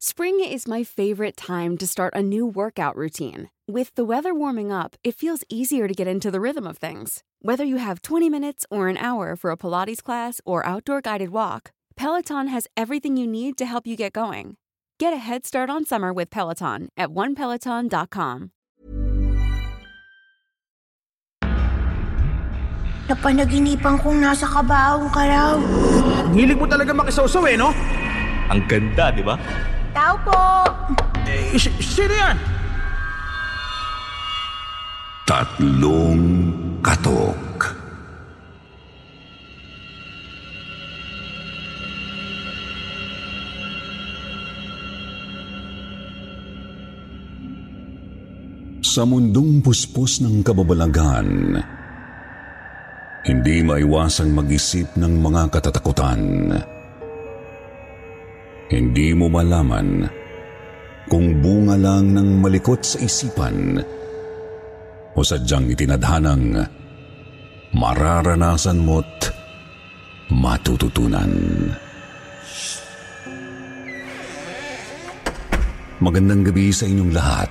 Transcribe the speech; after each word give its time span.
Spring 0.00 0.38
is 0.38 0.70
my 0.70 0.84
favorite 0.84 1.36
time 1.36 1.74
to 1.76 1.84
start 1.84 2.14
a 2.14 2.22
new 2.22 2.46
workout 2.46 2.94
routine. 2.94 3.50
With 3.66 3.92
the 3.96 4.06
weather 4.06 4.30
warming 4.30 4.70
up, 4.70 4.94
it 5.02 5.18
feels 5.18 5.42
easier 5.50 5.90
to 5.90 5.94
get 5.94 6.06
into 6.06 6.30
the 6.30 6.38
rhythm 6.38 6.70
of 6.70 6.78
things. 6.78 7.24
Whether 7.42 7.66
you 7.66 7.82
have 7.82 8.02
20 8.06 8.30
minutes 8.30 8.62
or 8.70 8.86
an 8.86 8.94
hour 8.94 9.34
for 9.34 9.50
a 9.50 9.56
Pilates 9.56 9.98
class 9.98 10.40
or 10.46 10.62
outdoor 10.62 11.00
guided 11.02 11.30
walk, 11.30 11.74
Peloton 11.98 12.46
has 12.46 12.70
everything 12.76 13.18
you 13.18 13.26
need 13.26 13.58
to 13.58 13.66
help 13.66 13.90
you 13.90 13.96
get 13.96 14.12
going. 14.12 14.54
Get 15.02 15.12
a 15.12 15.18
head 15.18 15.42
start 15.44 15.68
on 15.68 15.82
summer 15.84 16.12
with 16.14 16.30
Peloton 16.30 16.90
at 16.96 17.08
onepeloton.com. 17.08 18.54
Napanaginipan 23.10 23.98
kong 23.98 24.22
nasa 24.22 24.46
kabaong 24.46 25.10
ka 25.10 25.26
raw. 25.26 25.58
Hilig 26.30 26.54
mo 26.54 26.70
talaga 26.70 26.94
makisawsaw 26.94 27.50
eh, 27.50 27.58
no? 27.58 27.74
Ang 28.46 28.62
ganda, 28.70 29.10
di 29.10 29.26
ba? 29.26 29.34
Tao 29.98 30.14
po! 30.22 30.42
Eh, 31.26 31.58
si- 31.58 31.74
sino 31.82 32.14
yan? 32.14 32.38
Tatlong 35.26 36.22
katok. 36.78 37.74
Sa 48.86 49.02
mundong 49.02 49.66
puspos 49.66 50.22
ng 50.22 50.46
kababalagan, 50.46 51.58
hindi 53.26 53.66
maiwasang 53.66 54.30
mag-isip 54.30 54.94
ng 54.94 55.18
mga 55.18 55.50
katatakutan. 55.50 56.54
Hindi 58.78 59.10
mo 59.10 59.26
malaman 59.26 60.06
kung 61.10 61.42
bunga 61.42 61.74
lang 61.74 62.14
ng 62.14 62.38
malikot 62.38 62.78
sa 62.86 63.02
isipan 63.02 63.82
o 65.10 65.18
sadyang 65.18 65.66
itinadhanang 65.74 66.62
mararanasan 67.74 68.78
mo't 68.78 69.34
matututunan. 70.30 71.34
Magandang 75.98 76.46
gabi 76.46 76.70
sa 76.70 76.86
inyong 76.86 77.10
lahat. 77.10 77.50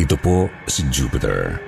Ito 0.00 0.16
po 0.24 0.48
si 0.64 0.88
Jupiter. 0.88 1.60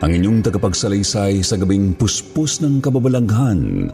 Ang 0.00 0.08
inyong 0.16 0.40
tagapagsalaysay 0.40 1.44
sa 1.44 1.60
gabing 1.60 1.92
puspos 2.00 2.64
ng 2.64 2.80
kababalaghan 2.80 3.92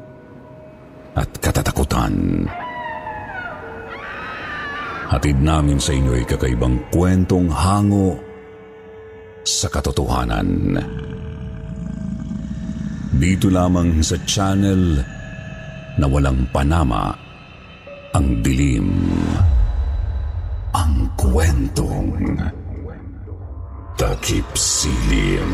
at 1.19 1.27
katatakutan. 1.43 2.47
Hatid 5.09 5.41
namin 5.41 5.81
sa 5.81 5.97
inyo 5.97 6.13
ay 6.21 6.25
kakaibang 6.29 6.77
kwentong 6.93 7.49
hango 7.49 8.21
sa 9.41 9.65
katotohanan. 9.73 10.77
Dito 13.17 13.49
lamang 13.49 14.05
sa 14.05 14.21
channel 14.29 15.01
na 15.97 16.07
walang 16.07 16.45
panama 16.53 17.09
ang 18.13 18.45
dilim. 18.45 18.93
Ang 20.77 21.09
kwentong 21.17 22.13
takip 23.97 24.45
silim. 24.53 25.51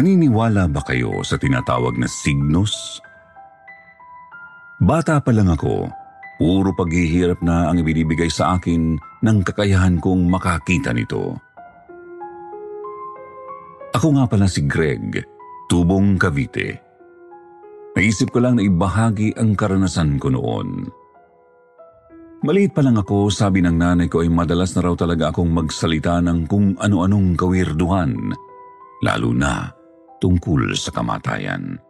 Naniniwala 0.00 0.64
ba 0.72 0.80
kayo 0.80 1.20
sa 1.20 1.36
tinatawag 1.36 2.00
na 2.00 2.08
signos? 2.08 3.04
Bata 4.80 5.20
pa 5.20 5.28
lang 5.28 5.52
ako, 5.52 5.92
puro 6.40 6.72
paghihirap 6.72 7.44
na 7.44 7.68
ang 7.68 7.84
ibinibigay 7.84 8.32
sa 8.32 8.56
akin 8.56 8.96
ng 8.96 9.38
kakayahan 9.44 10.00
kong 10.00 10.24
makakita 10.24 10.96
nito. 10.96 11.36
Ako 13.92 14.16
nga 14.16 14.24
pala 14.24 14.48
si 14.48 14.64
Greg, 14.64 15.20
tubong 15.68 16.16
Cavite. 16.16 16.80
Naisip 17.92 18.32
ko 18.32 18.40
lang 18.40 18.56
na 18.56 18.64
ibahagi 18.64 19.36
ang 19.36 19.52
karanasan 19.52 20.16
ko 20.16 20.32
noon. 20.32 20.88
Maliit 22.40 22.72
pa 22.72 22.80
lang 22.80 22.96
ako, 22.96 23.28
sabi 23.28 23.60
ng 23.60 23.76
nanay 23.76 24.08
ko 24.08 24.24
ay 24.24 24.32
madalas 24.32 24.72
na 24.72 24.80
raw 24.80 24.96
talaga 24.96 25.28
akong 25.28 25.52
magsalita 25.52 26.24
ng 26.24 26.48
kung 26.48 26.72
ano-anong 26.80 27.36
kawirduhan, 27.36 28.16
lalo 29.04 29.36
na 29.36 29.79
tungkol 30.20 30.76
sa 30.76 30.92
kamatayan. 30.92 31.80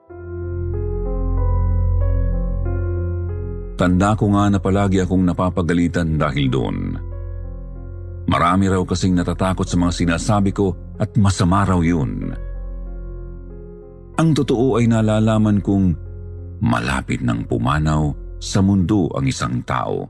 Tanda 3.74 4.12
ko 4.12 4.28
nga 4.36 4.52
na 4.52 4.60
palagi 4.60 5.00
akong 5.00 5.24
napapagalitan 5.24 6.20
dahil 6.20 6.52
doon. 6.52 6.78
Marami 8.28 8.68
raw 8.68 8.84
kasing 8.84 9.16
natatakot 9.16 9.64
sa 9.64 9.80
mga 9.80 9.92
sinasabi 9.96 10.52
ko 10.52 10.76
at 11.00 11.16
masama 11.16 11.64
raw 11.64 11.80
yun. 11.80 12.30
Ang 14.20 14.36
totoo 14.36 14.76
ay 14.76 14.84
nalalaman 14.84 15.64
kong 15.64 15.96
malapit 16.60 17.24
ng 17.24 17.48
pumanaw 17.48 18.12
sa 18.36 18.60
mundo 18.60 19.08
ang 19.16 19.24
isang 19.24 19.64
tao 19.64 20.04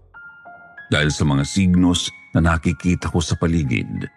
dahil 0.91 1.15
sa 1.15 1.23
mga 1.23 1.47
signos 1.47 2.11
na 2.35 2.43
nakikita 2.43 3.07
ko 3.07 3.23
sa 3.23 3.39
paligid. 3.39 4.11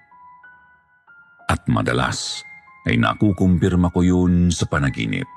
At 1.46 1.62
madalas 1.70 2.42
ay 2.90 3.00
nakukumpirma 3.00 3.94
ko 3.94 4.04
yun 4.04 4.52
sa 4.52 4.68
panaginip. 4.68 5.28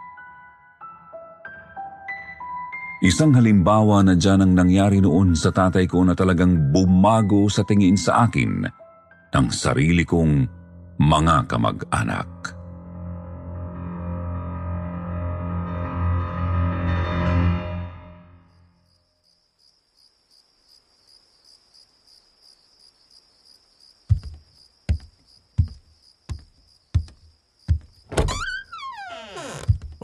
Isang 3.04 3.36
halimbawa 3.36 4.00
na 4.00 4.16
dyan 4.16 4.40
ang 4.40 4.52
nangyari 4.56 5.04
noon 5.04 5.36
sa 5.36 5.52
tatay 5.52 5.84
ko 5.84 6.00
na 6.00 6.16
talagang 6.16 6.72
bumago 6.72 7.44
sa 7.52 7.60
tingin 7.62 7.94
sa 7.94 8.24
akin 8.24 8.64
ng 9.36 9.46
sarili 9.52 10.02
kong 10.02 10.48
mga 10.96 11.44
kamag-anak. 11.44 12.55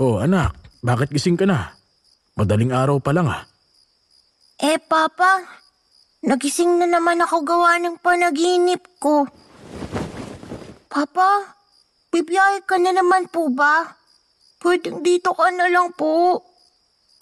Oh, 0.03 0.19
anak, 0.19 0.59
bakit 0.83 1.15
gising 1.15 1.39
ka 1.39 1.47
na? 1.47 1.79
Madaling 2.35 2.75
araw 2.75 2.99
pa 2.99 3.15
lang 3.15 3.31
ah. 3.31 3.47
Eh, 4.59 4.75
Papa, 4.83 5.47
nagising 6.27 6.83
na 6.83 6.91
naman 6.91 7.23
ako 7.23 7.47
gawa 7.47 7.79
ng 7.79 8.03
panaginip 8.03 8.83
ko. 8.99 9.31
Papa, 10.91 11.55
bibiyahe 12.11 12.67
ka 12.67 12.83
na 12.83 12.91
naman 12.91 13.31
po 13.31 13.47
ba? 13.55 13.95
Pwedeng 14.59 15.07
dito 15.07 15.39
ka 15.39 15.55
na 15.55 15.71
lang 15.71 15.95
po. 15.95 16.43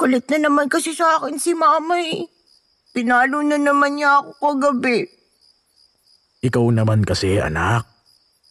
Kulit 0.00 0.24
na 0.32 0.48
naman 0.48 0.72
kasi 0.72 0.96
sa 0.96 1.20
akin 1.20 1.36
si 1.36 1.52
Mama 1.52 2.00
eh. 2.00 2.24
Pinalo 2.96 3.44
na 3.44 3.60
naman 3.60 4.00
niya 4.00 4.24
ako 4.24 4.56
kagabi. 4.56 5.04
Ikaw 6.40 6.64
naman 6.72 7.04
kasi, 7.04 7.36
anak. 7.36 7.84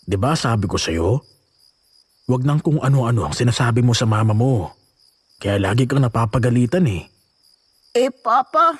'Di 0.05 0.21
ba 0.21 0.37
sabi 0.37 0.69
ko 0.69 0.77
sa'yo? 0.77 1.28
Huwag 2.29 2.45
nang 2.45 2.61
kung 2.61 2.77
ano-ano 2.77 3.25
ang 3.25 3.33
sinasabi 3.33 3.81
mo 3.81 3.97
sa 3.97 4.05
mama 4.05 4.37
mo. 4.37 4.69
Kaya 5.41 5.57
lagi 5.57 5.89
kang 5.89 6.05
napapagalitan 6.05 6.85
eh. 6.85 7.09
Eh, 7.97 8.13
Papa, 8.13 8.77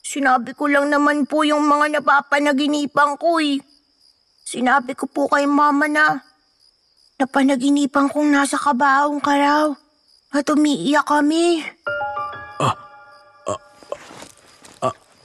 sinabi 0.00 0.56
ko 0.56 0.64
lang 0.64 0.88
naman 0.88 1.28
po 1.28 1.44
yung 1.44 1.68
mga 1.68 2.00
napapanaginipan 2.00 3.20
ko 3.20 3.36
eh. 3.36 3.60
Sinabi 4.48 4.96
ko 4.96 5.04
po 5.12 5.28
kay 5.28 5.44
Mama 5.44 5.92
na 5.92 6.24
napanaginipan 7.20 8.08
kong 8.08 8.32
nasa 8.32 8.56
kabaong 8.56 9.20
ka 9.20 9.34
raw 9.36 9.66
at 10.32 10.46
umiiyak 10.48 11.04
kami. 11.04 11.60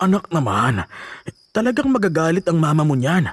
Anak 0.02 0.34
naman, 0.34 0.82
talagang 1.54 1.94
magagalit 1.94 2.42
ang 2.50 2.58
mama 2.58 2.82
mo 2.82 2.98
niyan. 2.98 3.30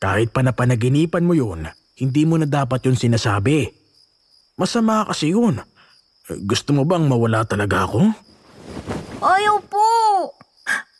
Kahit 0.00 0.32
pa 0.32 0.40
napanaginipan 0.40 1.20
mo 1.20 1.36
yun, 1.36 1.68
hindi 1.96 2.28
mo 2.28 2.36
na 2.36 2.44
dapat 2.44 2.84
yun 2.84 2.96
sinasabi. 2.96 3.72
Masama 4.60 5.08
kasi 5.08 5.32
yun. 5.32 5.64
Gusto 6.44 6.76
mo 6.76 6.84
bang 6.84 7.08
mawala 7.08 7.48
talaga 7.48 7.88
ako? 7.88 8.12
Ayaw 9.24 9.56
po! 9.64 9.88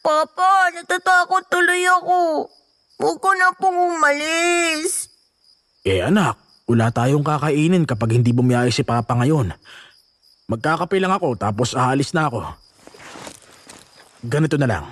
Papa, 0.01 0.71
natatakot 0.73 1.51
tuloy 1.51 1.83
ako. 1.85 2.47
Huwag 2.97 3.17
ko 3.21 3.31
na 3.37 3.53
pong 3.59 3.99
umalis. 3.99 5.13
Eh 5.85 6.01
anak, 6.01 6.39
wala 6.65 6.89
tayong 6.89 7.27
kakainin 7.27 7.85
kapag 7.85 8.17
hindi 8.17 8.33
bumiyahe 8.33 8.73
si 8.73 8.87
Papa 8.87 9.19
ngayon. 9.19 9.53
Magkakape 10.47 10.97
lang 11.03 11.13
ako 11.13 11.37
tapos 11.37 11.75
aalis 11.75 12.15
na 12.15 12.31
ako. 12.31 12.41
Ganito 14.25 14.57
na 14.57 14.71
lang. 14.71 14.85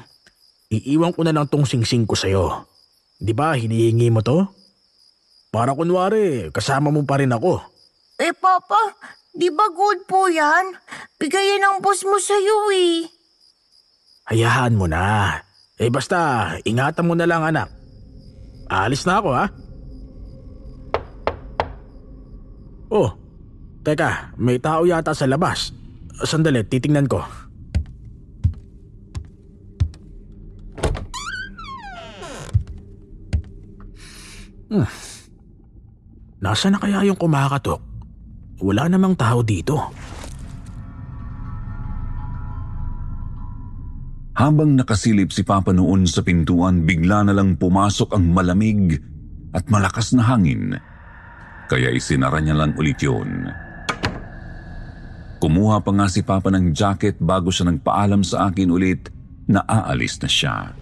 Iiwan 0.68 1.14
ko 1.14 1.22
na 1.22 1.32
lang 1.32 1.46
tong 1.46 1.64
singsing 1.64 2.04
ko 2.04 2.18
sa'yo. 2.18 2.66
Di 3.22 3.30
ba 3.30 3.54
hinihingi 3.54 4.10
mo 4.10 4.20
to? 4.20 4.63
Para 5.54 5.70
kunwari, 5.70 6.50
kasama 6.50 6.90
mo 6.90 7.06
pa 7.06 7.22
rin 7.22 7.30
ako. 7.30 7.62
Eh, 8.18 8.34
Papa, 8.34 8.98
di 9.30 9.46
ba 9.54 9.70
good 9.70 10.02
po 10.02 10.26
yan? 10.26 10.74
Bigayan 11.14 11.62
ng 11.62 11.78
boss 11.78 12.02
mo 12.02 12.18
sa'yo 12.18 12.74
eh. 12.74 13.06
Hayaan 14.34 14.74
mo 14.74 14.90
na. 14.90 15.38
Eh 15.78 15.94
basta, 15.94 16.58
ingatan 16.66 17.06
mo 17.06 17.14
na 17.14 17.30
lang 17.30 17.46
anak. 17.46 17.70
Alis 18.66 19.06
na 19.06 19.22
ako 19.22 19.30
ha. 19.30 19.46
Oh, 22.90 23.14
teka, 23.86 24.34
may 24.34 24.58
tao 24.58 24.82
yata 24.82 25.14
sa 25.14 25.30
labas. 25.30 25.70
Sandali, 26.26 26.66
titingnan 26.66 27.06
ko. 27.06 27.22
Hmm. 34.66 35.13
Nasaan 36.44 36.76
na 36.76 36.78
kaya 36.78 37.00
yung 37.08 37.16
kumakatok? 37.16 37.80
Wala 38.60 38.84
namang 38.92 39.16
tao 39.16 39.40
dito. 39.40 39.80
Habang 44.36 44.76
nakasilip 44.76 45.32
si 45.32 45.40
Papa 45.40 45.72
noon 45.72 46.04
sa 46.04 46.20
pintuan, 46.20 46.84
bigla 46.84 47.24
na 47.24 47.32
lang 47.32 47.56
pumasok 47.56 48.12
ang 48.12 48.28
malamig 48.28 49.00
at 49.56 49.64
malakas 49.72 50.12
na 50.12 50.26
hangin. 50.28 50.76
Kaya 51.64 51.88
isinara 51.88 52.44
niya 52.44 52.60
lang 52.60 52.76
ulit 52.76 53.00
yun. 53.00 53.48
Kumuha 55.40 55.80
pa 55.80 55.96
nga 55.96 56.12
si 56.12 56.20
Papa 56.20 56.52
ng 56.52 56.76
jacket 56.76 57.16
bago 57.24 57.48
siya 57.48 57.72
nagpaalam 57.72 58.20
sa 58.20 58.52
akin 58.52 58.68
ulit 58.68 59.08
na 59.48 59.64
aalis 59.64 60.20
na 60.20 60.28
siya. 60.28 60.76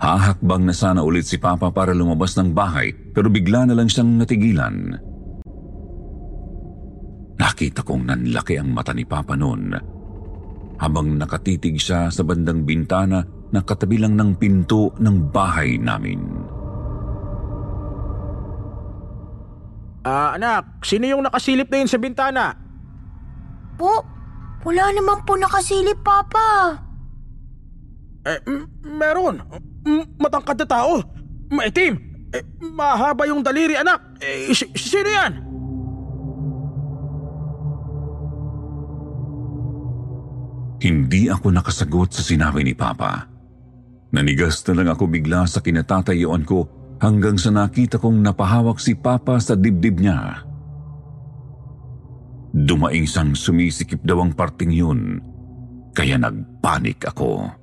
Hahakbang 0.00 0.64
na 0.64 0.72
sana 0.72 1.04
ulit 1.04 1.28
si 1.28 1.36
Papa 1.36 1.68
para 1.68 1.92
lumabas 1.92 2.32
ng 2.40 2.56
bahay 2.56 2.88
pero 3.12 3.28
bigla 3.28 3.68
na 3.68 3.76
lang 3.76 3.86
siyang 3.86 4.16
natigilan. 4.16 4.96
Nakita 7.36 7.84
kong 7.84 8.08
nanlaki 8.08 8.56
ang 8.56 8.72
mata 8.72 8.96
ni 8.96 9.04
Papa 9.04 9.36
noon 9.36 9.76
habang 10.80 11.20
nakatitig 11.20 11.76
siya 11.76 12.08
sa 12.08 12.24
bandang 12.24 12.64
bintana 12.64 13.20
na 13.52 13.60
katabi 13.60 14.00
lang 14.00 14.16
ng 14.16 14.40
pinto 14.40 14.96
ng 14.96 15.28
bahay 15.28 15.76
namin. 15.76 16.20
Ah, 20.00 20.32
anak, 20.32 20.80
sino 20.80 21.04
yung 21.04 21.28
nakasilip 21.28 21.68
na 21.68 21.84
yun 21.84 21.90
sa 21.92 22.00
bintana? 22.00 22.56
Po, 23.76 24.00
wala 24.64 24.96
naman 24.96 25.28
po 25.28 25.36
nakasilip, 25.36 26.00
Papa. 26.00 26.80
Eh, 28.24 28.40
m- 28.48 28.72
meron. 28.96 29.44
Matangkad 30.20 30.60
na 30.60 30.66
tao. 30.68 31.00
Maitim. 31.50 31.96
Eh, 32.30 32.44
mahaba 32.62 33.26
yung 33.26 33.42
daliri, 33.42 33.74
anak. 33.74 34.22
Eh, 34.22 34.54
si- 34.54 34.70
sino 34.78 35.08
yan? 35.10 35.32
Hindi 40.80 41.28
ako 41.28 41.52
nakasagot 41.52 42.08
sa 42.16 42.22
sinabi 42.24 42.64
ni 42.64 42.72
Papa. 42.72 43.28
Nanigas 44.16 44.64
na 44.64 44.80
lang 44.80 44.88
ako 44.88 45.12
bigla 45.12 45.44
sa 45.44 45.60
kinatatayuan 45.60 46.42
ko 46.48 46.64
hanggang 47.04 47.36
sa 47.36 47.52
nakita 47.52 48.00
kong 48.00 48.24
napahawak 48.24 48.80
si 48.80 48.96
Papa 48.96 49.36
sa 49.42 49.54
dibdib 49.54 50.00
niya. 50.00 50.40
Dumaing 52.50 53.06
sang 53.06 53.36
sumisikip 53.36 54.02
daw 54.02 54.24
ang 54.24 54.34
parting 54.34 54.72
yun, 54.74 55.22
kaya 55.94 56.18
nagpanik 56.18 57.06
ako. 57.06 57.59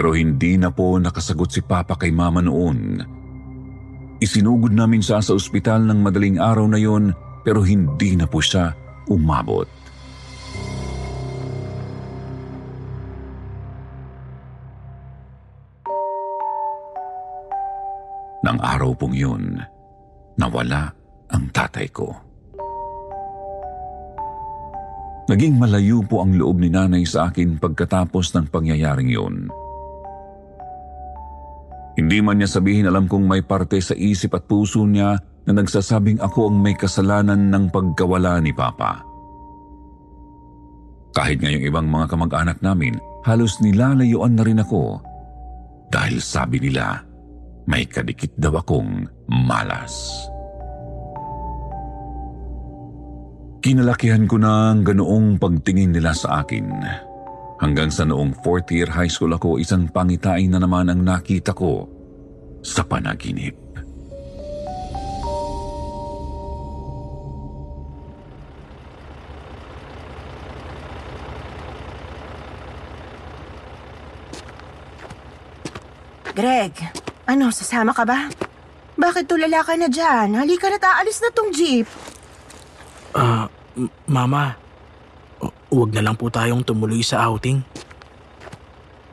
Pero 0.00 0.16
hindi 0.16 0.56
na 0.56 0.72
po 0.72 0.96
nakasagot 0.96 1.52
si 1.52 1.60
Papa 1.60 1.92
kay 1.92 2.08
Mama 2.08 2.40
noon. 2.40 3.04
Isinugod 4.16 4.72
namin 4.72 5.04
siya 5.04 5.20
sa 5.20 5.36
ospital 5.36 5.84
ng 5.84 6.00
madaling 6.00 6.40
araw 6.40 6.64
na 6.72 6.80
yon 6.80 7.12
pero 7.44 7.60
hindi 7.60 8.16
na 8.16 8.24
po 8.24 8.40
siya 8.40 8.72
umabot. 9.12 9.68
Nang 18.40 18.56
araw 18.56 18.96
pong 18.96 19.12
yun, 19.12 19.60
nawala 20.40 20.96
ang 21.28 21.44
tatay 21.52 21.92
ko. 21.92 22.08
Naging 25.28 25.60
malayo 25.60 26.00
po 26.08 26.24
ang 26.24 26.32
loob 26.32 26.56
ni 26.56 26.72
nanay 26.72 27.04
sa 27.04 27.28
akin 27.28 27.60
pagkatapos 27.60 28.32
ng 28.32 28.48
pangyayaring 28.48 29.12
yun. 29.12 29.52
Hindi 32.00 32.24
man 32.24 32.40
niya 32.40 32.48
sabihin 32.48 32.88
alam 32.88 33.04
kong 33.04 33.28
may 33.28 33.44
parte 33.44 33.76
sa 33.84 33.92
isip 33.92 34.32
at 34.32 34.48
puso 34.48 34.88
niya 34.88 35.20
na 35.44 35.52
nagsasabing 35.52 36.16
ako 36.24 36.48
ang 36.48 36.56
may 36.64 36.72
kasalanan 36.72 37.52
ng 37.52 37.68
pagkawala 37.68 38.40
ni 38.40 38.56
Papa. 38.56 39.04
Kahit 41.12 41.44
ngayong 41.44 41.68
ibang 41.68 41.92
mga 41.92 42.08
kamag-anak 42.08 42.64
namin, 42.64 42.96
halos 43.28 43.60
nilalayuan 43.60 44.32
na 44.32 44.48
rin 44.48 44.64
ako 44.64 44.96
dahil 45.92 46.24
sabi 46.24 46.56
nila 46.64 47.04
may 47.68 47.84
kadikit 47.84 48.32
daw 48.40 48.56
akong 48.56 49.04
malas. 49.28 49.92
Kinalakihan 53.60 54.24
ko 54.24 54.40
na 54.40 54.72
ang 54.72 54.88
ganoong 54.88 55.36
pagtingin 55.36 55.92
nila 55.92 56.16
sa 56.16 56.40
akin. 56.40 56.64
Hanggang 57.60 57.92
sa 57.92 58.08
noong 58.08 58.40
fourth 58.40 58.72
year 58.72 58.88
high 58.88 59.12
school 59.12 59.36
ako, 59.36 59.60
isang 59.60 59.84
pangitain 59.92 60.48
na 60.48 60.56
naman 60.56 60.88
ang 60.88 61.04
nakita 61.04 61.52
ko 61.52 61.84
sa 62.64 62.80
panaginip. 62.88 63.52
Greg, 76.32 76.72
ano, 77.28 77.52
sasama 77.52 77.92
ka 77.92 78.08
ba? 78.08 78.32
Bakit 78.96 79.28
tulala 79.28 79.60
ka 79.60 79.76
na 79.76 79.92
dyan? 79.92 80.32
Halika 80.32 80.72
na 80.72 80.80
aalis 80.80 81.20
na 81.20 81.28
tong 81.28 81.52
jeep. 81.52 81.84
Ah, 83.12 83.52
m- 83.76 83.92
mama. 84.08 84.69
Hu- 85.70 85.76
Huwag 85.78 85.94
na 85.94 86.02
lang 86.02 86.18
po 86.18 86.26
tayong 86.26 86.66
tumuloy 86.66 87.00
sa 87.00 87.22
outing. 87.30 87.62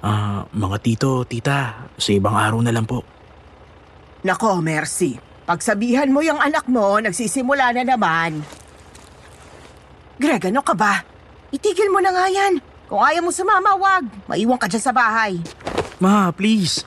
Ah, 0.01 0.45
mga 0.49 0.77
tito, 0.81 1.21
tita, 1.23 1.89
sa 1.93 2.09
ibang 2.09 2.33
araw 2.33 2.61
na 2.61 2.73
lang 2.73 2.85
po. 2.85 3.05
Nako, 4.25 4.61
Mercy. 4.61 5.17
Pagsabihan 5.45 6.09
mo 6.09 6.19
yung 6.19 6.41
anak 6.41 6.65
mo, 6.67 6.99
nagsisimula 6.99 7.71
na 7.71 7.83
naman. 7.85 8.43
Greg, 10.17 10.49
ano 10.49 10.59
ka 10.59 10.73
ba? 10.73 11.05
Itigil 11.53 11.87
mo 11.87 12.01
na 12.01 12.11
nga 12.11 12.25
yan. 12.27 12.59
Kung 12.89 12.99
ayaw 12.99 13.21
mo 13.21 13.31
sumama, 13.31 13.77
wag. 13.77 14.03
Maiwan 14.27 14.59
ka 14.59 14.67
dyan 14.67 14.83
sa 14.83 14.91
bahay. 14.91 15.39
Ma, 16.01 16.33
please. 16.33 16.83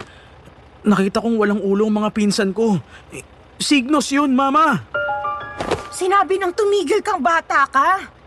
Nakita 0.82 1.22
kong 1.22 1.38
walang 1.38 1.60
ulo 1.60 1.86
ang 1.86 2.02
mga 2.02 2.10
pinsan 2.10 2.52
ko. 2.52 2.80
Signos 3.56 4.08
yun, 4.10 4.32
mama. 4.32 4.80
Sinabi 5.92 6.40
ng 6.40 6.52
tumigil 6.52 7.00
kang 7.00 7.20
bata 7.20 7.68
ka. 7.68 8.19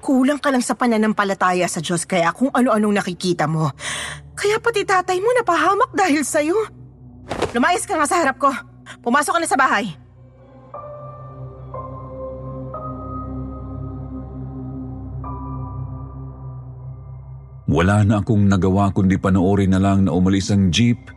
Kulang 0.00 0.38
ka 0.38 0.54
lang 0.54 0.62
sa 0.62 0.78
pananampalataya 0.78 1.66
sa 1.66 1.82
Diyos 1.82 2.06
kaya 2.06 2.30
kung 2.30 2.52
ano-anong 2.54 3.02
nakikita 3.02 3.50
mo. 3.50 3.74
Kaya 4.36 4.60
pati 4.62 4.86
tatay 4.86 5.18
mo 5.18 5.32
napahamak 5.34 5.90
dahil 5.96 6.22
sa'yo. 6.22 6.58
Lumayas 7.56 7.88
ka 7.88 7.98
nga 7.98 8.06
sa 8.06 8.22
harap 8.22 8.38
ko. 8.38 8.52
Pumasok 9.02 9.34
ka 9.34 9.40
na 9.42 9.48
sa 9.50 9.58
bahay. 9.58 9.86
Wala 17.66 18.06
na 18.06 18.22
akong 18.22 18.46
nagawa 18.46 18.94
kundi 18.94 19.18
panoorin 19.18 19.74
na 19.74 19.82
lang 19.82 20.06
na 20.06 20.14
umalis 20.14 20.54
ang 20.54 20.70
jeep 20.70 21.10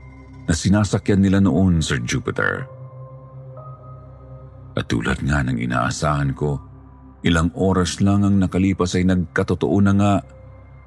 na 0.50 0.54
sinasakyan 0.58 1.22
nila 1.22 1.38
noon, 1.38 1.78
Sir 1.78 2.02
Jupiter. 2.02 2.66
At 4.74 4.90
tulad 4.90 5.22
nga 5.22 5.46
ng 5.46 5.62
inaasahan 5.62 6.34
ko, 6.34 6.58
ilang 7.26 7.52
oras 7.56 8.00
lang 8.00 8.24
ang 8.24 8.40
nakalipas 8.40 8.96
ay 8.96 9.08
nagkatotoo 9.08 9.78
na 9.84 9.94
nga 9.96 10.14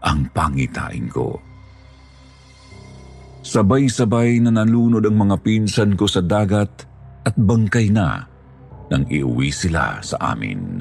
ang 0.03 0.29
pangitain 0.33 1.07
ko. 1.13 1.39
Sabay-sabay 3.43 4.39
na 4.39 4.55
nalunod 4.55 5.03
ang 5.03 5.19
mga 5.19 5.37
pinsan 5.43 5.99
ko 5.99 6.07
sa 6.07 6.23
dagat 6.23 6.87
at 7.27 7.35
bangkay 7.35 7.91
na 7.91 8.23
nang 8.87 9.05
iuwi 9.11 9.51
sila 9.51 9.99
sa 9.99 10.35
amin. 10.35 10.79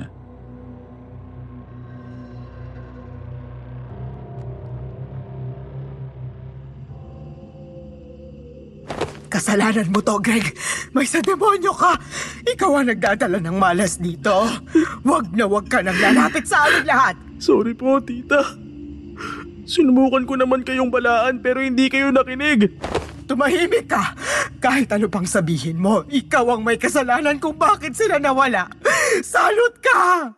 Kasalanan 9.41 9.89
mo 9.89 10.05
to, 10.05 10.21
Greg. 10.21 10.53
May 10.93 11.09
sa 11.09 11.17
demonyo 11.17 11.73
ka. 11.73 11.97
Ikaw 12.45 12.77
ang 12.77 12.93
nagdadala 12.93 13.41
ng 13.41 13.57
malas 13.57 13.97
dito. 13.97 14.45
Huwag 15.01 15.33
na 15.33 15.49
huwag 15.49 15.65
ka 15.65 15.81
nang 15.81 15.97
lalapit 15.97 16.45
sa 16.45 16.69
amin 16.69 16.85
lahat. 16.85 17.17
Sorry 17.41 17.73
po, 17.73 17.97
tita. 17.97 18.37
Sinubukan 19.65 20.29
ko 20.29 20.37
naman 20.37 20.61
kayong 20.61 20.93
balaan 20.93 21.41
pero 21.41 21.57
hindi 21.57 21.89
kayo 21.89 22.13
nakinig. 22.13 22.69
Tumahimik 23.25 23.89
ka. 23.89 24.13
Kahit 24.61 24.93
ano 24.93 25.09
pang 25.09 25.25
sabihin 25.25 25.81
mo, 25.81 26.05
ikaw 26.05 26.45
ang 26.53 26.61
may 26.61 26.77
kasalanan 26.77 27.41
kung 27.41 27.57
bakit 27.57 27.97
sila 27.97 28.21
nawala. 28.21 28.69
Salot 29.25 29.73
ka! 29.81 30.37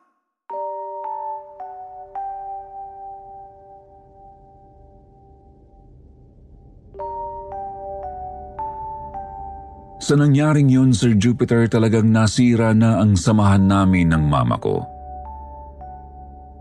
Sa 10.04 10.20
nangyaring 10.20 10.68
yun, 10.68 10.92
Sir 10.92 11.16
Jupiter, 11.16 11.64
talagang 11.72 12.12
nasira 12.12 12.76
na 12.76 13.00
ang 13.00 13.16
samahan 13.16 13.64
namin 13.64 14.12
ng 14.12 14.28
mama 14.28 14.60
ko. 14.60 14.84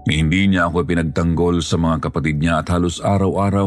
Hindi 0.07 0.47
niya 0.47 0.71
ako 0.71 0.87
pinagtanggol 0.87 1.59
sa 1.59 1.75
mga 1.75 2.07
kapatid 2.07 2.39
niya 2.39 2.63
at 2.63 2.71
halos 2.71 3.03
araw-araw 3.03 3.67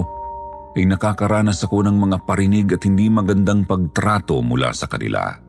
ay 0.80 0.88
nakakaranas 0.88 1.60
ako 1.68 1.92
ng 1.92 1.98
mga 2.08 2.18
parinig 2.24 2.72
at 2.72 2.88
hindi 2.88 3.12
magandang 3.12 3.68
pagtrato 3.68 4.40
mula 4.40 4.72
sa 4.72 4.88
kanila. 4.88 5.44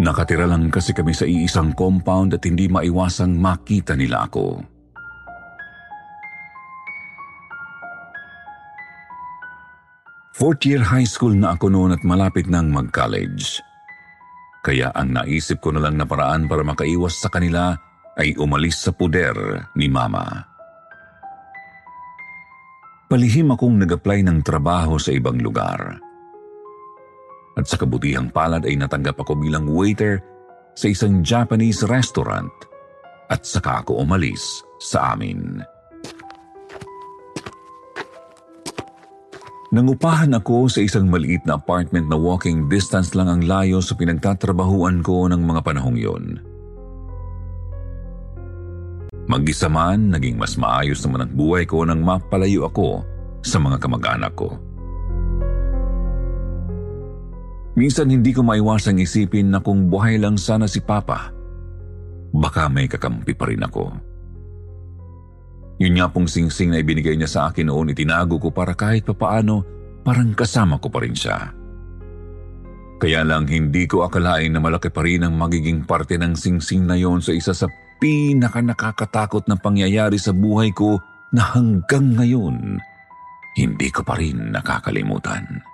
Nakatira 0.00 0.48
lang 0.48 0.72
kasi 0.72 0.96
kami 0.96 1.12
sa 1.12 1.28
iisang 1.28 1.76
compound 1.76 2.32
at 2.32 2.42
hindi 2.48 2.72
maiwasang 2.72 3.36
makita 3.36 4.00
nila 4.00 4.32
ako. 4.32 4.64
Fourth 10.34 10.66
year 10.66 10.82
high 10.82 11.06
school 11.06 11.30
na 11.30 11.54
ako 11.54 11.70
noon 11.70 11.94
at 11.94 12.02
malapit 12.02 12.50
nang 12.50 12.66
mag-college. 12.74 13.62
Kaya 14.66 14.90
ang 14.90 15.14
naisip 15.14 15.62
ko 15.62 15.70
na 15.70 15.78
lang 15.78 15.94
na 15.94 16.02
paraan 16.02 16.50
para 16.50 16.66
makaiwas 16.66 17.22
sa 17.22 17.30
kanila 17.30 17.78
ay 18.18 18.34
umalis 18.42 18.82
sa 18.82 18.90
puder 18.90 19.30
ni 19.78 19.86
Mama. 19.86 20.26
Palihim 23.06 23.54
akong 23.54 23.78
nag-apply 23.78 24.26
ng 24.26 24.42
trabaho 24.42 24.98
sa 24.98 25.14
ibang 25.14 25.38
lugar. 25.38 26.02
At 27.54 27.70
sa 27.70 27.78
kabutihang 27.78 28.34
palad 28.34 28.66
ay 28.66 28.74
natanggap 28.74 29.14
ako 29.22 29.38
bilang 29.38 29.70
waiter 29.70 30.18
sa 30.74 30.90
isang 30.90 31.22
Japanese 31.22 31.86
restaurant 31.86 32.50
at 33.30 33.46
saka 33.46 33.86
ako 33.86 34.02
umalis 34.02 34.66
sa 34.82 35.14
amin. 35.14 35.62
Nangupahan 39.74 40.30
ako 40.38 40.70
sa 40.70 40.86
isang 40.86 41.10
maliit 41.10 41.42
na 41.42 41.58
apartment 41.58 42.06
na 42.06 42.14
walking 42.14 42.70
distance 42.70 43.10
lang 43.18 43.26
ang 43.26 43.42
layo 43.42 43.82
sa 43.82 43.98
pinagtatrabahuan 43.98 45.02
ko 45.02 45.26
ng 45.26 45.42
mga 45.42 45.60
panahong 45.66 45.98
yon. 45.98 46.38
Mag-isa 49.26 49.66
man, 49.66 50.14
naging 50.14 50.38
mas 50.38 50.54
maayos 50.54 51.02
naman 51.02 51.26
ang 51.26 51.32
buhay 51.34 51.66
ko 51.66 51.82
nang 51.82 52.06
mapalayo 52.06 52.70
ako 52.70 53.02
sa 53.42 53.58
mga 53.58 53.82
kamag-anak 53.82 54.30
ko. 54.38 54.54
Minsan 57.74 58.14
hindi 58.14 58.30
ko 58.30 58.46
maiwasang 58.46 59.02
isipin 59.02 59.50
na 59.50 59.58
kung 59.58 59.90
buhay 59.90 60.22
lang 60.22 60.38
sana 60.38 60.70
si 60.70 60.78
Papa, 60.86 61.34
baka 62.30 62.70
may 62.70 62.86
kakampi 62.86 63.34
pa 63.34 63.50
rin 63.50 63.66
ako. 63.66 64.13
Yun 65.82 65.98
nga 65.98 66.06
pong 66.06 66.30
singsing 66.30 66.70
na 66.70 66.78
ibinigay 66.78 67.18
niya 67.18 67.30
sa 67.30 67.40
akin 67.50 67.66
noon 67.66 67.90
itinago 67.90 68.38
ko 68.38 68.54
para 68.54 68.78
kahit 68.78 69.02
papaano 69.02 69.66
parang 70.06 70.30
kasama 70.36 70.78
ko 70.78 70.86
pa 70.86 71.02
rin 71.02 71.16
siya. 71.16 71.50
Kaya 73.02 73.26
lang 73.26 73.50
hindi 73.50 73.90
ko 73.90 74.06
akalain 74.06 74.54
na 74.54 74.62
malaki 74.62 74.88
pa 74.88 75.02
rin 75.02 75.26
ang 75.26 75.34
magiging 75.34 75.82
parte 75.82 76.14
ng 76.14 76.38
singsing 76.38 76.86
na 76.86 76.94
yon 76.94 77.18
sa 77.18 77.34
isa 77.34 77.50
sa 77.50 77.66
pinaka 77.98 78.62
nakakatakot 78.62 79.50
na 79.50 79.58
pangyayari 79.58 80.16
sa 80.16 80.30
buhay 80.30 80.70
ko 80.70 81.02
na 81.34 81.58
hanggang 81.58 82.14
ngayon 82.14 82.78
hindi 83.58 83.88
ko 83.90 84.06
pa 84.06 84.14
rin 84.18 84.54
nakakalimutan. 84.54 85.73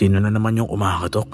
Sino 0.00 0.16
na 0.16 0.32
naman 0.32 0.56
yung 0.56 0.64
kumakatok? 0.64 1.28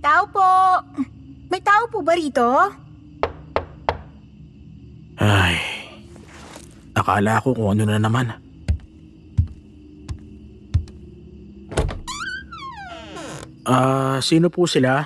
Tao 0.00 0.24
po! 0.32 0.48
May 1.52 1.60
tao 1.60 1.84
po 1.92 2.00
ba 2.00 2.16
rito? 2.16 2.48
Ay, 5.20 5.60
akala 6.96 7.44
ko 7.44 7.52
kung 7.52 7.76
ano 7.76 7.84
na 7.84 8.00
naman. 8.00 8.32
Ah, 13.68 14.24
sino 14.24 14.48
po 14.48 14.64
sila? 14.64 15.04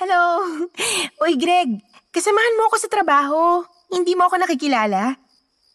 Hello! 0.00 0.48
Uy, 1.28 1.36
Greg! 1.36 1.76
Kasamahan 2.08 2.56
mo 2.56 2.72
ako 2.72 2.76
sa 2.80 2.88
trabaho. 2.88 3.68
Hindi 3.92 4.16
mo 4.16 4.32
ako 4.32 4.40
nakikilala. 4.40 5.25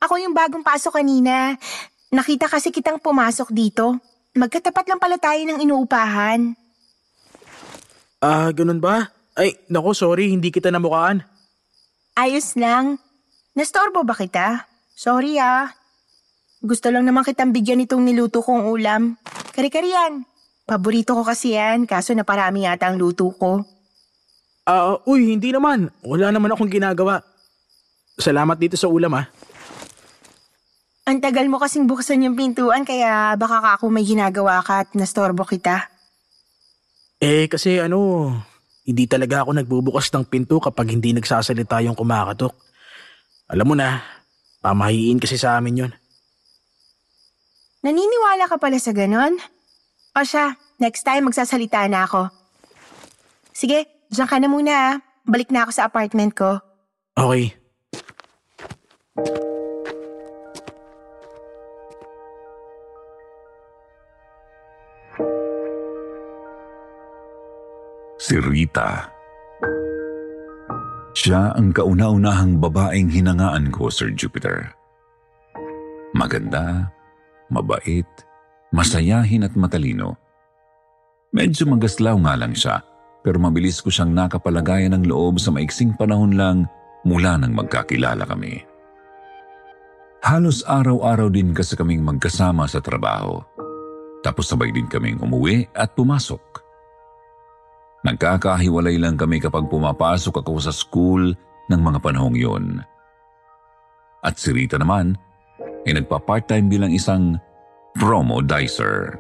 Ako 0.02 0.18
yung 0.18 0.34
bagong 0.34 0.66
pasok 0.66 0.98
kanina. 0.98 1.54
Nakita 2.10 2.50
kasi 2.50 2.74
kitang 2.74 2.98
pumasok 2.98 3.54
dito. 3.54 4.02
Magkatapat 4.34 4.90
lang 4.90 4.98
pala 4.98 5.22
tayo 5.22 5.38
ng 5.46 5.62
inuupahan. 5.62 6.58
Ah, 8.18 8.50
ganun 8.50 8.82
ba? 8.82 9.14
Ay, 9.38 9.62
nako 9.70 9.94
sorry, 9.94 10.34
hindi 10.34 10.50
kita 10.50 10.74
namukaan. 10.74 11.22
Ayos 12.18 12.58
lang. 12.58 12.98
Nastorbo 13.54 14.02
ba 14.02 14.18
kita? 14.18 14.66
Sorry 14.98 15.38
ah. 15.38 15.70
Gusto 16.62 16.90
lang 16.90 17.06
naman 17.06 17.26
kitang 17.26 17.54
bigyan 17.54 17.86
itong 17.86 18.02
niluto 18.02 18.42
kong 18.42 18.70
ulam. 18.70 19.18
Kari-kari 19.54 19.94
yan. 19.94 20.26
Paborito 20.66 21.18
ko 21.18 21.26
kasi 21.26 21.58
yan, 21.58 21.90
kaso 21.90 22.14
naparami 22.14 22.70
yata 22.70 22.90
ang 22.90 23.02
luto 23.02 23.34
ko. 23.34 23.66
Ah, 24.66 24.98
uy, 25.10 25.34
hindi 25.34 25.50
naman. 25.50 25.90
Wala 26.06 26.30
naman 26.30 26.54
akong 26.54 26.70
ginagawa. 26.70 27.26
Salamat 28.16 28.56
dito 28.62 28.78
sa 28.78 28.88
ulam 28.88 29.18
ah. 29.18 29.26
Ang 31.10 31.18
tagal 31.18 31.50
mo 31.50 31.58
kasing 31.58 31.90
buksan 31.90 32.22
yung 32.22 32.38
pintuan, 32.38 32.86
kaya 32.86 33.34
baka 33.34 33.58
ka 33.58 33.70
ako 33.82 33.90
may 33.90 34.06
ginagawa 34.06 34.62
ka 34.62 34.86
at 34.86 34.94
nastorbo 34.94 35.42
kita. 35.50 35.90
Eh, 37.18 37.50
kasi 37.50 37.82
ano, 37.82 38.30
hindi 38.86 39.10
talaga 39.10 39.42
ako 39.42 39.58
nagbubukas 39.58 40.14
ng 40.14 40.30
pinto 40.30 40.62
kapag 40.62 40.94
hindi 40.94 41.14
nagsasalita 41.14 41.82
yung 41.86 41.98
kumakatok. 41.98 42.54
Alam 43.50 43.74
mo 43.74 43.76
na, 43.78 44.02
pamahiin 44.62 45.18
kasi 45.18 45.42
sa 45.42 45.58
amin 45.58 45.86
yun. 45.86 45.92
Naniniwala 47.82 48.46
ka 48.46 48.62
pala 48.62 48.78
sa 48.78 48.94
ganon? 48.94 49.42
O 50.14 50.22
siya, 50.22 50.54
next 50.78 51.02
time 51.02 51.26
magsasalita 51.26 51.82
na 51.90 52.06
ako. 52.06 52.30
Sige, 53.54 54.06
diyan 54.14 54.30
ka 54.30 54.38
na 54.38 54.48
muna 54.50 54.74
ah. 54.74 54.96
Balik 55.26 55.50
na 55.54 55.66
ako 55.66 55.72
sa 55.74 55.86
apartment 55.90 56.34
ko. 56.34 56.62
Okay. 57.18 57.54
Si 68.32 68.40
Rita. 68.40 69.12
Siya 71.12 71.52
ang 71.52 71.76
kauna-unahang 71.76 72.64
babaeng 72.64 73.12
hinangaan 73.12 73.76
ko, 73.76 73.92
Sir 73.92 74.16
Jupiter. 74.16 74.72
Maganda, 76.16 76.88
mabait, 77.52 78.08
masayahin 78.72 79.44
at 79.44 79.52
matalino. 79.60 80.16
Medyo 81.36 81.76
magaslaw 81.76 82.16
nga 82.24 82.40
lang 82.40 82.56
siya, 82.56 82.80
pero 83.20 83.36
mabilis 83.36 83.84
ko 83.84 83.92
siyang 83.92 84.16
nakapalagayan 84.16 84.96
ng 84.96 85.12
loob 85.12 85.36
sa 85.36 85.52
maiksing 85.52 86.00
panahon 86.00 86.32
lang 86.32 86.72
mula 87.04 87.36
nang 87.36 87.52
magkakilala 87.52 88.24
kami. 88.24 88.64
Halos 90.24 90.64
araw-araw 90.64 91.28
din 91.28 91.52
kasi 91.52 91.76
kaming 91.76 92.00
magkasama 92.00 92.64
sa 92.64 92.80
trabaho. 92.80 93.44
Tapos 94.24 94.48
sabay 94.48 94.72
din 94.72 94.88
kaming 94.88 95.20
umuwi 95.20 95.68
at 95.76 95.92
pumasok. 96.00 96.71
Nagkakahiwalay 98.02 98.98
lang 98.98 99.14
kami 99.14 99.38
kapag 99.38 99.70
pumapasok 99.70 100.42
ako 100.42 100.58
sa 100.58 100.74
school 100.74 101.38
ng 101.70 101.82
mga 101.82 102.00
panahong 102.02 102.34
yun. 102.34 102.82
At 104.26 104.42
si 104.42 104.54
Rita 104.54 104.82
naman 104.82 105.18
ay 105.86 105.98
nagpa-part-time 105.98 106.66
bilang 106.70 106.94
isang 106.94 107.38
promo 107.98 108.42
dicer. 108.42 109.18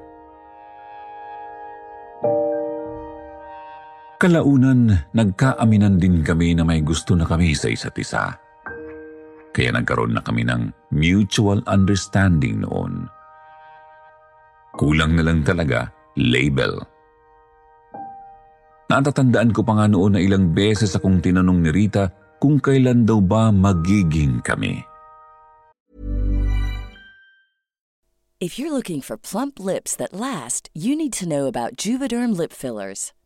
Kalaunan, 4.21 5.09
nagkaaminan 5.17 5.97
din 5.97 6.21
kami 6.21 6.53
na 6.53 6.61
may 6.61 6.85
gusto 6.85 7.17
na 7.17 7.25
kami 7.25 7.57
sa 7.57 7.73
isa't 7.73 7.97
isa. 7.97 8.38
Kaya 9.50 9.73
nagkaroon 9.73 10.13
na 10.13 10.21
kami 10.21 10.45
ng 10.45 10.93
mutual 10.93 11.65
understanding 11.65 12.61
noon. 12.61 13.09
Kulang 14.77 15.17
na 15.17 15.25
lang 15.25 15.41
talaga 15.41 15.89
label. 16.13 16.90
Natatandaan 18.91 19.55
ko 19.55 19.63
pa 19.63 19.79
nga 19.79 19.88
noon 19.88 20.19
na 20.19 20.21
ilang 20.21 20.51
beses 20.51 20.91
akong 21.00 21.24
tinanong 21.24 21.63
ni 21.63 21.71
Rita 21.71 22.12
kung 22.43 22.60
kailan 22.60 23.07
daw 23.07 23.24
ba 23.24 23.48
magiging 23.48 24.43
kami. 24.43 24.83
If 28.41 28.57
you're 28.57 28.74
looking 28.74 29.00
for 29.00 29.21
plump 29.21 29.62
lips 29.62 29.93
that 29.95 30.17
last, 30.17 30.74
you 30.74 30.98
need 30.98 31.13
to 31.21 31.29
know 31.29 31.45
about 31.48 31.77
Juvederm 31.77 32.36
lip 32.36 32.51
fillers. 32.51 33.13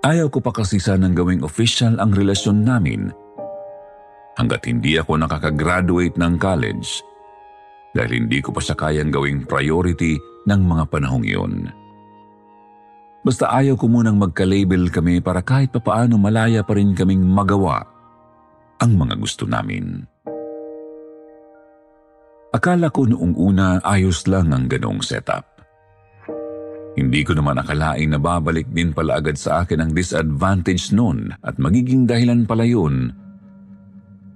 Ayaw 0.00 0.32
ko 0.32 0.40
pa 0.40 0.48
kasi 0.48 0.80
sanang 0.80 1.12
gawing 1.12 1.44
official 1.44 2.00
ang 2.00 2.16
relasyon 2.16 2.64
namin 2.64 3.12
hanggat 4.40 4.64
hindi 4.64 4.96
ako 4.96 5.20
nakakagraduate 5.20 6.16
ng 6.16 6.40
college 6.40 7.04
dahil 7.92 8.24
hindi 8.24 8.40
ko 8.40 8.48
pa 8.56 8.64
siya 8.64 8.80
kayang 8.80 9.12
gawing 9.12 9.44
priority 9.44 10.16
ng 10.48 10.60
mga 10.64 10.88
panahong 10.88 11.20
iyon. 11.28 11.68
Basta 13.20 13.52
ayaw 13.52 13.76
ko 13.76 13.92
munang 13.92 14.16
magka-label 14.16 14.88
kami 14.88 15.20
para 15.20 15.44
kahit 15.44 15.68
papaano 15.68 16.16
malaya 16.16 16.64
pa 16.64 16.72
rin 16.80 16.96
kaming 16.96 17.20
magawa 17.20 17.84
ang 18.80 18.96
mga 18.96 19.20
gusto 19.20 19.44
namin. 19.44 20.08
Akala 22.56 22.88
ko 22.88 23.04
noong 23.04 23.36
una 23.36 23.84
ayos 23.84 24.24
lang 24.24 24.56
ang 24.56 24.64
ganong 24.64 25.04
setup. 25.04 25.49
Hindi 27.00 27.24
ko 27.24 27.32
naman 27.32 27.56
akalain 27.56 28.12
na 28.12 28.20
babalik 28.20 28.68
din 28.68 28.92
pala 28.92 29.16
agad 29.24 29.40
sa 29.40 29.64
akin 29.64 29.88
ang 29.88 29.90
disadvantage 29.96 30.92
noon 30.92 31.32
at 31.40 31.56
magiging 31.56 32.04
dahilan 32.04 32.44
pala 32.44 32.68
yun 32.68 33.08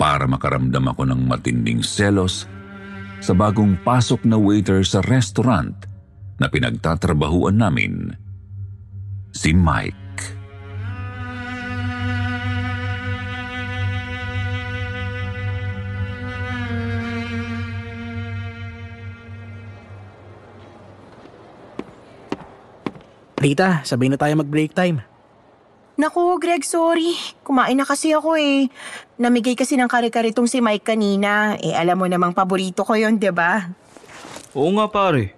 para 0.01 0.25
makaramdam 0.25 0.89
ako 0.89 1.05
ng 1.13 1.29
matinding 1.29 1.85
selos 1.85 2.49
sa 3.21 3.37
bagong 3.37 3.77
pasok 3.85 4.25
na 4.25 4.41
waiter 4.41 4.81
sa 4.81 5.05
restaurant 5.05 5.77
na 6.41 6.49
pinagtatrabahuan 6.49 7.61
namin, 7.61 8.17
si 9.37 9.53
Mike. 9.53 10.04
Rita, 23.45 23.85
sabay 23.85 24.09
na 24.09 24.17
tayo 24.17 24.33
mag-break 24.41 24.73
time. 24.73 25.05
Naku, 26.01 26.41
Greg, 26.41 26.65
sorry. 26.65 27.13
Kumain 27.45 27.77
na 27.77 27.85
kasi 27.85 28.17
ako 28.17 28.41
eh. 28.41 28.73
Namigay 29.21 29.53
kasi 29.53 29.77
ng 29.77 29.85
kare-kare 29.85 30.33
tong 30.33 30.49
si 30.49 30.65
Mike 30.65 30.97
kanina. 30.97 31.61
Eh, 31.61 31.77
alam 31.77 32.01
mo 32.01 32.09
namang 32.09 32.33
paborito 32.33 32.89
ko 32.89 32.97
yon, 32.97 33.21
di 33.21 33.29
ba? 33.29 33.69
Oo 34.57 34.73
nga 34.81 34.89
pare. 34.89 35.37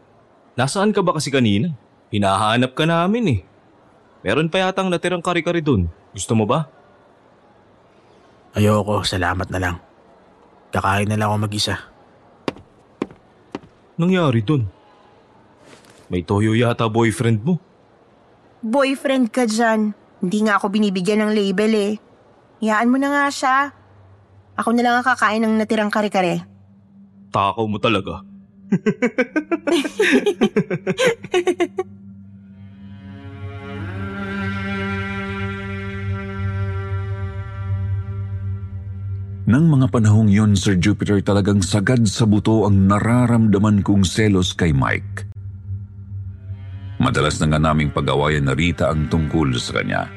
Nasaan 0.54 0.94
ka 0.94 1.02
ba 1.02 1.18
kasi 1.18 1.34
kanina? 1.34 1.74
Hinahanap 2.14 2.78
ka 2.78 2.86
namin 2.86 3.24
eh. 3.26 3.40
Meron 4.22 4.54
pa 4.54 4.62
yatang 4.62 4.86
natirang 4.86 5.20
kari-kari 5.20 5.58
dun. 5.58 5.90
Gusto 6.14 6.38
mo 6.38 6.46
ba? 6.46 6.70
Ayoko, 8.54 9.02
salamat 9.02 9.50
na 9.50 9.58
lang. 9.58 9.76
Kakain 10.70 11.10
na 11.10 11.18
lang 11.18 11.34
ako 11.34 11.38
mag-isa. 11.42 11.74
Nangyari 13.98 14.46
dun? 14.46 14.70
May 16.06 16.22
toyo 16.22 16.54
yata 16.54 16.86
boyfriend 16.86 17.42
mo. 17.42 17.65
Boyfriend 18.66 19.30
ka 19.30 19.46
dyan. 19.46 19.94
Hindi 20.18 20.38
nga 20.42 20.58
ako 20.58 20.74
binibigyan 20.74 21.22
ng 21.22 21.30
label 21.30 21.70
eh. 21.70 21.94
Hayaan 22.58 22.90
mo 22.90 22.98
na 22.98 23.14
nga 23.14 23.30
siya. 23.30 23.70
Ako 24.58 24.74
na 24.74 24.82
lang 24.82 24.98
ang 24.98 25.06
kakain 25.06 25.46
ng 25.46 25.54
natirang 25.54 25.92
kare-kare. 25.92 26.42
Takaw 27.30 27.62
mo 27.70 27.78
talaga. 27.78 28.26
Nang 39.46 39.70
mga 39.70 39.94
panahong 39.94 40.26
yon, 40.26 40.58
Sir 40.58 40.74
Jupiter, 40.74 41.22
talagang 41.22 41.62
sagad 41.62 42.02
sa 42.10 42.26
buto 42.26 42.66
ang 42.66 42.90
nararamdaman 42.90 43.86
kong 43.86 44.02
selos 44.02 44.58
kay 44.58 44.74
Mike. 44.74 45.35
Madalas 47.06 47.38
na 47.38 47.46
nga 47.54 47.62
naming 47.62 47.94
pag-awayan 47.94 48.50
na 48.50 48.58
Rita 48.58 48.90
ang 48.90 49.06
tungkol 49.06 49.54
sa 49.62 49.78
kanya. 49.78 50.10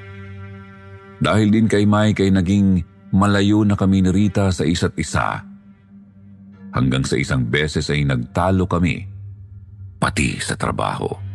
Dahil 1.21 1.53
din 1.53 1.69
kay 1.69 1.85
Mike 1.85 2.25
ay 2.25 2.33
naging 2.33 2.81
malayo 3.13 3.61
na 3.61 3.77
kami 3.77 4.01
ni 4.01 4.09
Rita 4.09 4.49
sa 4.49 4.65
isa't 4.65 4.97
isa. 4.97 5.45
Hanggang 6.73 7.05
sa 7.05 7.13
isang 7.13 7.45
beses 7.45 7.93
ay 7.93 8.09
nagtalo 8.09 8.65
kami, 8.65 9.05
pati 10.01 10.41
sa 10.41 10.57
trabaho. 10.57 11.28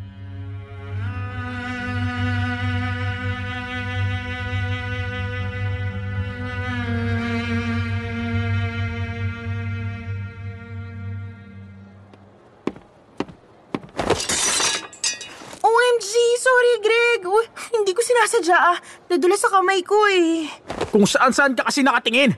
Nadula 19.14 19.38
sa 19.38 19.46
kamay 19.46 19.86
ko 19.86 19.94
eh. 20.10 20.50
Kung 20.90 21.06
saan-saan 21.06 21.54
ka 21.54 21.70
kasi 21.70 21.86
nakatingin. 21.86 22.34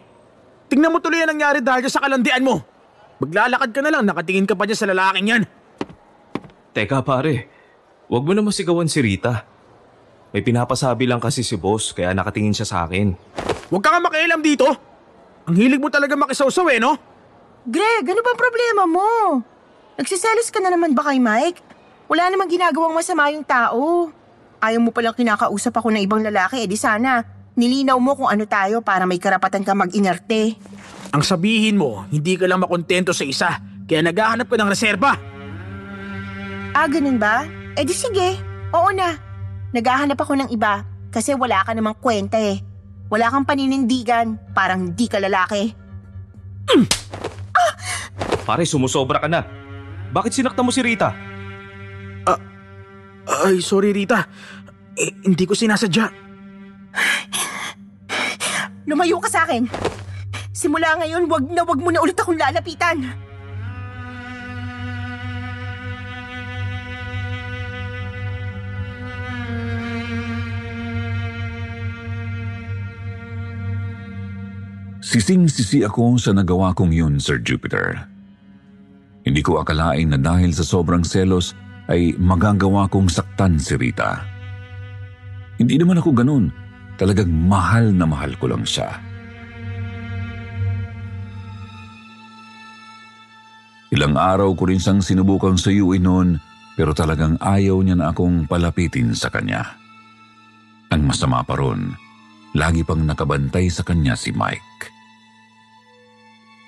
Tingnan 0.68 0.92
mo 0.92 1.00
tuloy 1.00 1.24
ang 1.24 1.32
nangyari 1.32 1.64
dahil 1.64 1.88
sa 1.88 2.04
kalandian 2.04 2.44
mo. 2.44 2.60
Maglalakad 3.16 3.72
ka 3.72 3.80
na 3.80 3.88
lang, 3.88 4.04
nakatingin 4.04 4.44
ka 4.44 4.52
pa 4.52 4.68
dyan 4.68 4.76
sa 4.76 4.84
lalaking 4.92 5.26
yan. 5.32 5.42
Teka 6.76 7.00
pare, 7.00 7.48
wag 8.12 8.20
mo 8.28 8.36
na 8.36 8.44
masigawan 8.44 8.92
si 8.92 9.00
Rita. 9.00 9.48
May 10.36 10.44
pinapasabi 10.44 11.08
lang 11.08 11.16
kasi 11.16 11.40
si 11.40 11.56
boss 11.56 11.96
kaya 11.96 12.12
nakatingin 12.12 12.52
siya 12.52 12.68
sa 12.68 12.84
akin. 12.84 13.16
Huwag 13.72 13.80
ka 13.80 13.96
nga 13.96 14.04
makialam 14.04 14.44
dito. 14.44 14.68
Ang 15.48 15.56
hilig 15.56 15.80
mo 15.80 15.88
talaga 15.88 16.12
makisawsaw 16.12 16.76
eh, 16.76 16.82
no? 16.82 16.92
Greg, 17.64 18.04
ano 18.04 18.20
bang 18.20 18.36
problema 18.36 18.84
mo? 18.84 19.08
Nagsiselos 19.96 20.52
ka 20.52 20.60
na 20.60 20.76
naman 20.76 20.92
ba 20.92 21.08
kay 21.08 21.16
Mike? 21.16 21.64
Wala 22.04 22.28
namang 22.28 22.52
ginagawang 22.52 22.92
masama 22.92 23.32
yung 23.32 23.48
tao. 23.48 24.12
Ayaw 24.66 24.82
mo 24.82 24.90
palang 24.90 25.14
kinakausap 25.14 25.78
ako 25.78 25.94
ng 25.94 26.02
ibang 26.02 26.26
lalaki, 26.26 26.66
edi 26.66 26.74
sana 26.74 27.22
nilinaw 27.54 27.94
mo 28.02 28.18
kung 28.18 28.26
ano 28.26 28.50
tayo 28.50 28.82
para 28.82 29.06
may 29.06 29.22
karapatan 29.22 29.62
ka 29.62 29.78
mag-inerte. 29.78 30.58
Ang 31.14 31.22
sabihin 31.22 31.78
mo, 31.78 32.02
hindi 32.10 32.34
ka 32.34 32.50
lang 32.50 32.58
makontento 32.58 33.14
sa 33.14 33.22
isa, 33.22 33.62
kaya 33.86 34.02
naghahanap 34.02 34.50
ka 34.50 34.58
ng 34.58 34.66
reserba. 34.66 35.14
Ah, 36.74 36.90
ganun 36.90 37.14
ba? 37.14 37.46
Eh 37.78 37.86
di 37.86 37.94
sige, 37.94 38.42
oo 38.74 38.90
na. 38.90 39.14
Naghahanap 39.70 40.18
ako 40.18 40.34
ng 40.34 40.50
iba 40.50 40.82
kasi 41.14 41.30
wala 41.38 41.62
ka 41.62 41.70
namang 41.70 41.96
kwenta 42.02 42.36
eh. 42.36 42.58
Wala 43.06 43.30
kang 43.30 43.46
paninindigan, 43.46 44.34
parang 44.50 44.98
di 44.98 45.06
ka 45.06 45.22
lalaki. 45.22 45.70
Pare, 48.42 48.66
sumusobra 48.66 49.22
ka 49.22 49.30
na. 49.30 49.46
Bakit 50.10 50.42
sinakta 50.42 50.66
mo 50.66 50.74
si 50.74 50.82
Rita? 50.82 51.14
Ay, 53.26 53.58
sorry 53.58 53.90
Rita. 53.90 54.22
Eh, 54.96 55.12
hindi 55.28 55.44
ko 55.44 55.52
sinasadya. 55.52 56.08
Lumayo 58.88 59.20
ka 59.20 59.28
sa 59.28 59.44
akin. 59.44 59.68
Simula 60.56 60.96
ngayon, 60.96 61.28
wag 61.28 61.44
na 61.52 61.62
wag 61.68 61.76
mo 61.76 61.92
na 61.92 62.00
ulit 62.00 62.16
akong 62.16 62.40
lalapitan. 62.40 63.04
Sising-sisi 75.06 75.86
ako 75.86 76.18
sa 76.18 76.34
nagawa 76.34 76.72
kong 76.74 76.90
yun, 76.90 77.20
Sir 77.22 77.38
Jupiter. 77.38 78.08
Hindi 79.22 79.44
ko 79.44 79.60
akalain 79.60 80.10
na 80.10 80.18
dahil 80.18 80.50
sa 80.56 80.64
sobrang 80.66 81.04
selos 81.04 81.52
ay 81.86 82.16
magagawa 82.18 82.90
kong 82.90 83.12
saktan 83.12 83.60
si 83.60 83.78
Rita. 83.78 84.35
Hindi 85.56 85.74
naman 85.80 86.00
ako 86.00 86.10
ganun. 86.12 86.52
Talagang 86.96 87.28
mahal 87.28 87.92
na 87.92 88.08
mahal 88.08 88.32
ko 88.40 88.48
lang 88.48 88.64
siya. 88.64 88.88
Ilang 93.92 94.16
araw 94.18 94.52
ko 94.52 94.68
rin 94.68 94.80
siyang 94.82 95.00
sinubukang 95.00 95.56
suyuin 95.56 96.04
noon 96.04 96.28
pero 96.76 96.92
talagang 96.92 97.40
ayaw 97.40 97.80
niya 97.80 97.96
na 97.96 98.12
akong 98.12 98.44
palapitin 98.44 99.16
sa 99.16 99.32
kanya. 99.32 99.64
Ang 100.92 101.08
masama 101.08 101.40
pa 101.40 101.56
ron, 101.56 101.96
lagi 102.52 102.84
pang 102.84 103.00
nakabantay 103.00 103.72
sa 103.72 103.80
kanya 103.86 104.12
si 104.12 104.34
Mike. 104.36 104.92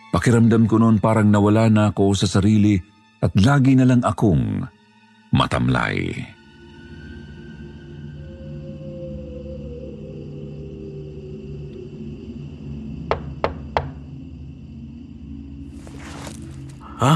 Pakiramdam 0.08 0.64
ko 0.64 0.80
noon 0.80 0.96
parang 0.96 1.28
nawala 1.28 1.68
na 1.68 1.92
ako 1.92 2.16
sa 2.16 2.24
sarili 2.24 2.80
at 3.20 3.34
lagi 3.36 3.76
na 3.76 3.84
lang 3.84 4.00
akong 4.00 4.64
matamlay. 5.34 6.37
Ha? 16.98 17.14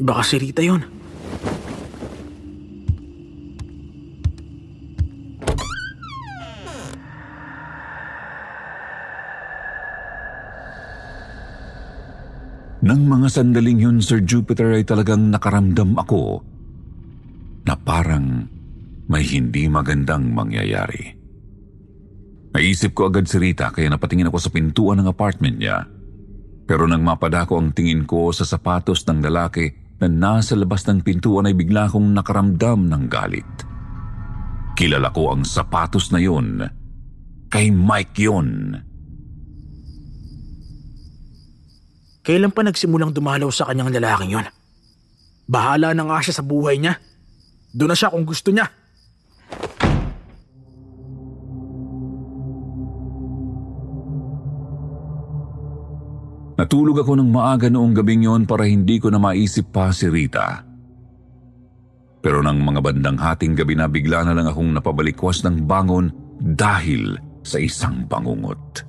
Baka 0.00 0.22
si 0.22 0.36
Rita 0.38 0.62
yun. 0.62 0.82
Nang 12.80 13.04
mga 13.04 13.28
sandaling 13.28 13.78
yun, 13.78 13.96
Sir 14.00 14.24
Jupiter, 14.24 14.72
ay 14.72 14.88
talagang 14.88 15.28
nakaramdam 15.28 16.00
ako 16.00 16.40
na 17.68 17.76
parang 17.76 18.48
may 19.04 19.20
hindi 19.20 19.68
magandang 19.68 20.32
mangyayari. 20.32 21.12
Naisip 22.50 22.96
ko 22.96 23.12
agad 23.12 23.28
si 23.28 23.36
Rita 23.36 23.70
kaya 23.70 23.92
napatingin 23.92 24.32
ako 24.32 24.38
sa 24.40 24.50
pintuan 24.50 24.98
ng 24.98 25.12
apartment 25.12 25.60
niya. 25.60 25.86
Pero 26.70 26.86
nang 26.86 27.02
mapadako 27.02 27.58
ang 27.58 27.74
tingin 27.74 28.06
ko 28.06 28.30
sa 28.30 28.46
sapatos 28.46 29.02
ng 29.02 29.26
lalaki 29.26 29.74
na 29.98 30.06
nasa 30.06 30.54
labas 30.54 30.86
ng 30.86 31.02
pintuan 31.02 31.50
ay 31.50 31.58
bigla 31.58 31.90
akong 31.90 32.14
nakaramdam 32.14 32.86
ng 32.86 33.10
galit. 33.10 33.50
Kilala 34.78 35.10
ko 35.10 35.34
ang 35.34 35.42
sapatos 35.42 36.14
na 36.14 36.22
yun. 36.22 36.62
Kay 37.50 37.74
Mike 37.74 38.22
yun. 38.22 38.78
Kailan 42.22 42.54
pa 42.54 42.62
nagsimulang 42.62 43.10
dumalaw 43.10 43.50
sa 43.50 43.66
kanyang 43.66 43.90
lalaking 43.90 44.38
yon? 44.38 44.46
Bahala 45.50 45.90
na 45.90 46.06
nga 46.06 46.22
siya 46.22 46.38
sa 46.38 46.46
buhay 46.46 46.78
niya. 46.78 47.02
Doon 47.74 47.90
na 47.90 47.98
siya 47.98 48.14
kung 48.14 48.22
gusto 48.22 48.54
niya. 48.54 48.70
Natulog 56.60 57.00
ako 57.00 57.16
ng 57.16 57.32
maaga 57.32 57.72
noong 57.72 57.96
gabing 57.96 58.28
yon 58.28 58.42
para 58.44 58.68
hindi 58.68 59.00
ko 59.00 59.08
na 59.08 59.16
maisip 59.16 59.72
pa 59.72 59.88
si 59.96 60.12
Rita. 60.12 60.60
Pero 62.20 62.44
nang 62.44 62.60
mga 62.60 62.84
bandang 62.84 63.16
hating 63.16 63.56
gabi 63.56 63.80
na 63.80 63.88
bigla 63.88 64.28
na 64.28 64.36
lang 64.36 64.44
akong 64.44 64.76
napabalikwas 64.76 65.40
ng 65.40 65.64
bangon 65.64 66.12
dahil 66.36 67.16
sa 67.40 67.56
isang 67.56 68.04
bangungot. 68.04 68.84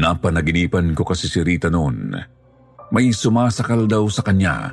Napanaginipan 0.00 0.96
ko 0.96 1.04
kasi 1.04 1.28
si 1.28 1.44
Rita 1.44 1.68
noon. 1.68 2.16
May 2.88 3.12
sumasakal 3.12 3.84
daw 3.84 4.08
sa 4.08 4.24
kanya. 4.24 4.72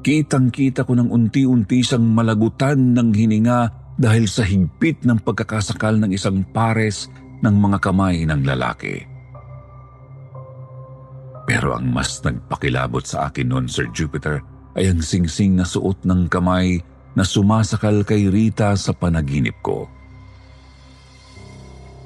Kitang-kita 0.00 0.88
ko 0.88 0.96
ng 0.96 1.12
unti-unti 1.12 1.84
siyang 1.84 2.08
malagutan 2.08 2.96
ng 2.96 3.12
hininga 3.12 3.92
dahil 4.00 4.24
sa 4.24 4.48
higpit 4.48 5.04
ng 5.04 5.20
pagkakasakal 5.20 6.00
ng 6.00 6.16
isang 6.16 6.40
pares 6.56 7.12
ng 7.44 7.52
mga 7.52 7.84
kamay 7.84 8.24
ng 8.24 8.48
lalaki. 8.48 9.11
Pero 11.46 11.74
ang 11.74 11.90
mas 11.90 12.22
nagpakilabot 12.22 13.02
sa 13.02 13.28
akin 13.30 13.50
noon, 13.50 13.66
Sir 13.66 13.90
Jupiter, 13.90 14.42
ay 14.78 14.88
ang 14.88 15.02
singsing 15.02 15.58
na 15.58 15.66
suot 15.66 16.06
ng 16.06 16.30
kamay 16.30 16.80
na 17.12 17.26
sumasakal 17.26 18.06
kay 18.06 18.30
Rita 18.30 18.72
sa 18.78 18.94
panaginip 18.96 19.58
ko. 19.60 19.84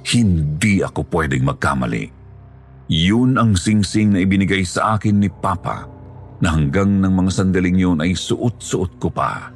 Hindi 0.06 0.82
ako 0.82 1.06
pwedeng 1.10 1.46
magkamali. 1.46 2.10
Yun 2.86 3.34
ang 3.34 3.58
singsing 3.58 4.14
na 4.14 4.22
ibinigay 4.22 4.62
sa 4.62 4.94
akin 4.94 5.18
ni 5.18 5.26
Papa 5.26 5.90
na 6.38 6.54
hanggang 6.54 7.02
ng 7.02 7.10
mga 7.10 7.30
sandaling 7.32 7.74
yun 7.74 7.98
ay 7.98 8.14
suot-suot 8.14 9.02
ko 9.02 9.08
pa. 9.10 9.50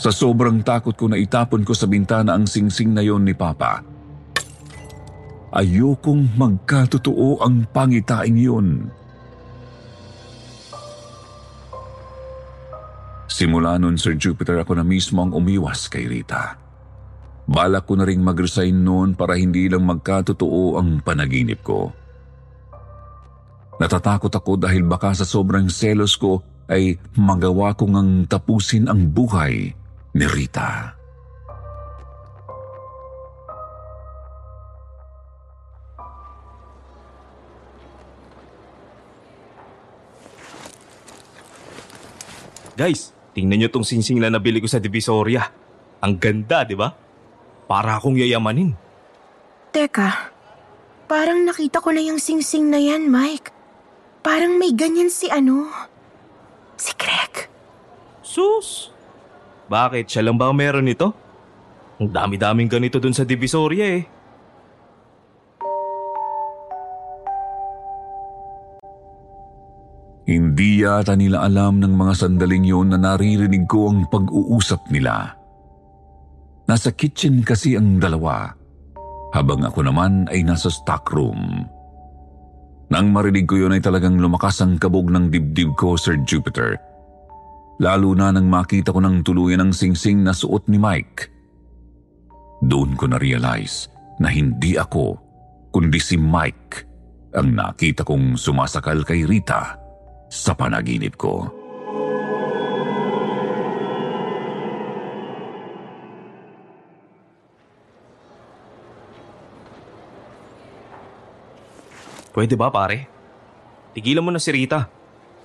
Sa 0.00 0.08
sobrang 0.08 0.64
takot 0.64 0.96
ko 0.96 1.12
na 1.12 1.20
itapon 1.20 1.60
ko 1.60 1.76
sa 1.76 1.84
bintana 1.84 2.32
ang 2.32 2.48
singsing 2.48 2.96
na 2.96 3.04
yon 3.04 3.20
ni 3.26 3.36
Papa, 3.36 3.84
ayokong 5.50 6.38
magkatotoo 6.38 7.42
ang 7.42 7.66
pangitain 7.70 8.34
yun. 8.38 8.68
Simula 13.30 13.80
nun, 13.80 13.96
Sir 13.96 14.20
Jupiter, 14.20 14.60
ako 14.60 14.76
na 14.76 14.84
mismo 14.84 15.24
ang 15.24 15.32
umiwas 15.32 15.88
kay 15.88 16.04
Rita. 16.04 16.60
Balak 17.50 17.88
ko 17.88 17.96
na 17.96 18.04
ring 18.04 18.20
mag-resign 18.20 18.84
noon 18.84 19.16
para 19.16 19.34
hindi 19.34 19.66
lang 19.66 19.88
magkatotoo 19.88 20.76
ang 20.76 21.00
panaginip 21.00 21.64
ko. 21.64 21.88
Natatakot 23.80 24.28
ako 24.28 24.60
dahil 24.60 24.84
baka 24.84 25.16
sa 25.16 25.24
sobrang 25.24 25.72
selos 25.72 26.20
ko 26.20 26.44
ay 26.68 27.00
magawa 27.16 27.72
kong 27.72 27.94
ang 27.96 28.10
tapusin 28.28 28.86
ang 28.86 29.08
buhay 29.08 29.72
ni 30.14 30.26
Rita. 30.28 30.99
Guys, 42.80 43.12
tingnan 43.36 43.60
nyo 43.60 43.68
tong 43.68 43.84
singsing 43.84 44.24
na 44.24 44.32
nabili 44.32 44.56
ko 44.56 44.64
sa 44.64 44.80
Divisoria. 44.80 45.44
Ang 46.00 46.16
ganda, 46.16 46.64
di 46.64 46.72
ba? 46.72 46.88
Para 47.68 48.00
akong 48.00 48.16
yayamanin. 48.16 48.72
Teka, 49.68 50.08
parang 51.04 51.44
nakita 51.44 51.84
ko 51.84 51.92
na 51.92 52.00
yung 52.00 52.16
sing-sing 52.16 52.72
na 52.72 52.80
yan, 52.80 53.12
Mike. 53.12 53.52
Parang 54.24 54.56
may 54.56 54.72
ganyan 54.72 55.12
si 55.12 55.28
ano, 55.28 55.68
si 56.80 56.96
Greg. 56.96 57.52
Sus! 58.24 58.88
Bakit? 59.68 60.08
Siya 60.08 60.24
lang 60.24 60.40
ba 60.40 60.48
meron 60.48 60.88
nito? 60.88 61.12
Ang 62.00 62.08
dami-daming 62.08 62.72
ganito 62.72 62.96
dun 62.96 63.12
sa 63.12 63.28
Divisoria 63.28 64.00
eh. 64.00 64.08
Hindi 70.30 70.86
yata 70.86 71.18
nila 71.18 71.42
alam 71.42 71.82
ng 71.82 71.90
mga 71.90 72.14
sandaling 72.14 72.62
yun 72.62 72.94
na 72.94 73.02
naririnig 73.02 73.66
ko 73.66 73.90
ang 73.90 74.06
pag-uusap 74.06 74.86
nila. 74.94 75.34
Nasa 76.70 76.94
kitchen 76.94 77.42
kasi 77.42 77.74
ang 77.74 77.98
dalawa, 77.98 78.54
habang 79.34 79.66
ako 79.66 79.90
naman 79.90 80.30
ay 80.30 80.46
nasa 80.46 80.70
stockroom. 80.70 81.66
Nang 82.94 83.10
marinig 83.10 83.50
ko 83.50 83.58
yun 83.58 83.74
ay 83.74 83.82
talagang 83.82 84.22
lumakas 84.22 84.62
ang 84.62 84.78
kabog 84.78 85.10
ng 85.10 85.34
dibdib 85.34 85.74
ko, 85.74 85.98
Sir 85.98 86.14
Jupiter. 86.22 86.78
Lalo 87.82 88.14
na 88.14 88.30
nang 88.30 88.46
makita 88.46 88.94
ko 88.94 89.02
ng 89.02 89.26
tuluyan 89.26 89.66
ang 89.66 89.74
singsing 89.74 90.22
na 90.22 90.30
suot 90.30 90.70
ni 90.70 90.78
Mike. 90.78 91.26
Doon 92.62 92.94
ko 92.94 93.10
na-realize 93.10 93.90
na 94.22 94.30
hindi 94.30 94.78
ako, 94.78 95.18
kundi 95.74 95.98
si 95.98 96.14
Mike 96.14 96.86
ang 97.34 97.50
nakita 97.50 98.06
kong 98.06 98.38
sumasakal 98.38 99.02
kay 99.02 99.26
Rita 99.26 99.79
sa 100.30 100.54
panaginip 100.54 101.18
ko. 101.18 101.50
Pwede 112.30 112.54
ba 112.54 112.70
pare? 112.70 113.10
Tigilan 113.90 114.22
mo 114.22 114.30
na 114.30 114.38
si 114.38 114.54
Rita. 114.54 114.86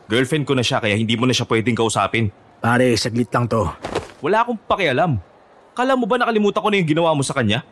Girlfriend 0.05 0.45
ko 0.45 0.53
na 0.53 0.61
siya 0.61 0.77
kaya 0.77 0.93
hindi 0.93 1.17
mo 1.17 1.25
na 1.25 1.33
siya 1.33 1.49
pwedeng 1.49 1.73
kausapin. 1.73 2.29
Pare, 2.61 2.93
saglit 2.93 3.33
lang 3.33 3.49
to. 3.49 3.65
Wala 4.21 4.45
akong 4.45 4.61
pakialam. 4.69 5.17
Kala 5.73 5.97
mo 5.97 6.05
ba 6.05 6.21
nakalimutan 6.21 6.61
ko 6.61 6.69
na 6.69 6.77
yung 6.77 6.87
ginawa 6.93 7.17
mo 7.17 7.25
sa 7.25 7.33
kanya? 7.33 7.65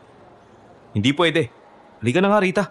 Hindi 0.97 1.13
pwede. 1.13 1.53
Halika 2.01 2.19
na 2.19 2.29
nga 2.33 2.41
Rita. 2.41 2.63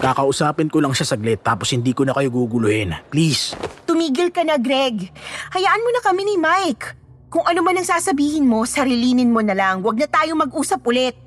Kakausapin 0.00 0.68
ko 0.68 0.84
lang 0.84 0.92
siya 0.92 1.16
saglit 1.16 1.40
tapos 1.40 1.72
hindi 1.72 1.96
ko 1.96 2.04
na 2.04 2.12
kayo 2.12 2.28
guguluhin. 2.28 2.92
Please. 3.08 3.56
Tumigil 3.84 4.32
ka 4.32 4.44
na, 4.44 4.56
Greg. 4.56 5.08
Hayaan 5.52 5.84
mo 5.84 5.90
na 5.92 6.02
kami 6.04 6.22
ni 6.24 6.36
Mike. 6.36 6.96
Kung 7.32 7.44
ano 7.44 7.66
man 7.66 7.80
ang 7.80 7.88
sasabihin 7.88 8.46
mo, 8.46 8.62
sarilinin 8.62 9.32
mo 9.32 9.42
na 9.42 9.58
lang. 9.58 9.82
Huwag 9.82 9.98
na 9.98 10.06
tayo 10.06 10.38
mag-usap 10.38 10.80
ulit. 10.86 11.18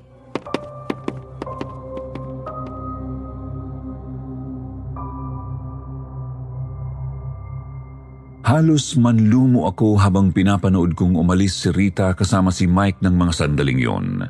Halos 8.48 8.96
manlumo 8.96 9.68
ako 9.68 10.00
habang 10.00 10.32
pinapanood 10.32 10.96
kong 10.96 11.20
umalis 11.20 11.60
si 11.60 11.68
Rita 11.68 12.16
kasama 12.16 12.48
si 12.48 12.64
Mike 12.64 13.04
ng 13.04 13.12
mga 13.12 13.32
sandaling 13.36 13.76
yon. 13.76 14.24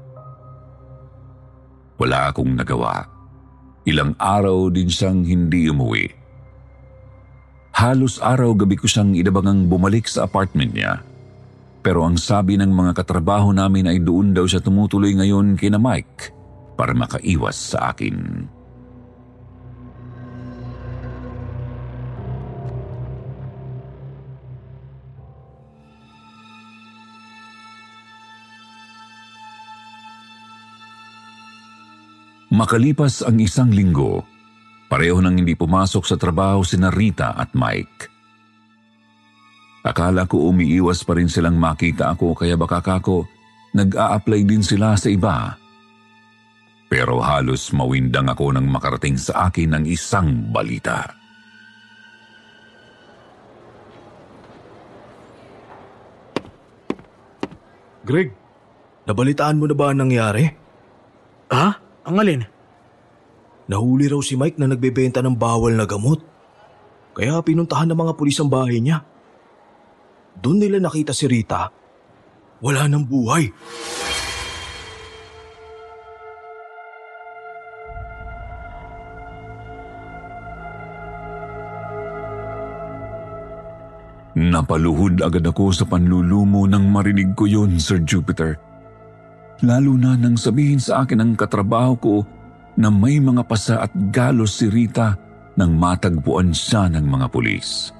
Wala 2.03 2.35
akong 2.35 2.59
nagawa. 2.59 3.18
Ilang 3.89 4.21
araw 4.21 4.69
din 4.69 4.93
siyang 4.93 5.25
hindi 5.25 5.65
umuwi. 5.73 6.13
Halos 7.73 8.21
araw-gabi 8.21 8.77
ko 8.77 8.85
siyang 8.85 9.17
inabangang 9.17 9.65
bumalik 9.65 10.05
sa 10.05 10.29
apartment 10.29 10.77
niya. 10.77 11.01
Pero 11.81 12.05
ang 12.05 12.21
sabi 12.21 12.61
ng 12.61 12.69
mga 12.69 12.93
katrabaho 12.93 13.49
namin 13.49 13.89
ay 13.89 14.05
doon 14.05 14.37
daw 14.37 14.45
siya 14.45 14.61
tumutuloy 14.61 15.17
ngayon 15.17 15.57
kina 15.57 15.81
Mike 15.81 16.37
para 16.77 16.93
makaiwas 16.93 17.57
sa 17.57 17.97
akin. 17.97 18.45
Makalipas 32.59 33.23
ang 33.23 33.39
isang 33.39 33.71
linggo, 33.71 34.27
pareho 34.91 35.23
nang 35.23 35.39
hindi 35.39 35.55
pumasok 35.55 36.03
sa 36.03 36.19
trabaho 36.19 36.67
si 36.67 36.75
Rita 36.75 37.39
at 37.39 37.55
Mike. 37.55 38.11
Akala 39.87 40.27
ko 40.27 40.51
umiiwas 40.51 41.07
pa 41.07 41.15
rin 41.15 41.31
silang 41.31 41.55
makita 41.55 42.11
ako 42.11 42.35
kaya 42.35 42.59
baka 42.59 42.83
kako 42.83 43.31
nag-a-apply 43.79 44.43
din 44.43 44.67
sila 44.67 44.99
sa 44.99 45.07
iba. 45.07 45.55
Pero 46.91 47.23
halos 47.23 47.71
mawindang 47.71 48.27
ako 48.27 48.51
nang 48.51 48.67
makarating 48.67 49.15
sa 49.15 49.47
akin 49.47 49.79
ng 49.79 49.85
isang 49.87 50.51
balita. 50.51 51.15
Greg, 58.03 58.35
nabalitaan 59.07 59.63
mo 59.63 59.71
na 59.71 59.77
ba 59.79 59.95
ang 59.95 60.03
nangyari? 60.03 60.43
Ha? 61.55 61.88
Ang 62.09 62.17
alin? 62.25 62.43
Nahuli 63.69 64.09
raw 64.09 64.17
si 64.25 64.33
Mike 64.33 64.57
na 64.57 64.73
nagbebenta 64.73 65.21
ng 65.21 65.37
bawal 65.37 65.77
na 65.77 65.85
gamot. 65.85 66.25
Kaya 67.13 67.37
pinuntahan 67.45 67.85
ng 67.93 68.01
mga 68.01 68.17
pulis 68.17 68.41
ang 68.41 68.49
bahay 68.49 68.81
niya. 68.81 69.05
Doon 70.41 70.57
nila 70.57 70.81
nakita 70.81 71.13
si 71.13 71.29
Rita. 71.29 71.69
Wala 72.65 72.89
nang 72.89 73.05
buhay. 73.05 73.53
Napaluhod 84.39 85.21
agad 85.21 85.45
ako 85.45 85.75
sa 85.77 85.85
panlulumo 85.85 86.65
nang 86.65 86.89
marinig 86.89 87.37
ko 87.37 87.45
yun, 87.45 87.77
Sir 87.77 88.01
Jupiter. 88.01 88.68
Lalo 89.67 89.99
na 89.99 90.15
nang 90.15 90.39
sabihin 90.39 90.79
sa 90.79 91.03
akin 91.03 91.19
ng 91.19 91.33
katrabaho 91.35 91.95
ko 91.99 92.17
na 92.79 92.95
may 92.95 93.19
mga 93.19 93.43
pasa 93.43 93.83
at 93.83 93.91
galos 94.15 94.63
si 94.63 94.71
Rita 94.71 95.19
nang 95.59 95.75
matagpuan 95.75 96.55
siya 96.55 96.87
ng 96.87 97.03
mga 97.03 97.27
pulis. 97.27 97.91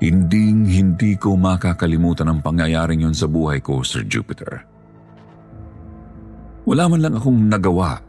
Hinding 0.00 0.68
hindi 0.68 1.16
ko 1.16 1.36
makakalimutan 1.36 2.28
ang 2.28 2.40
pangyayaring 2.44 3.08
yun 3.08 3.16
sa 3.16 3.24
buhay 3.24 3.64
ko, 3.64 3.80
Sir 3.80 4.04
Jupiter. 4.04 4.64
Wala 6.68 6.84
man 6.88 7.00
lang 7.00 7.16
akong 7.16 7.40
nagawa 7.48 8.00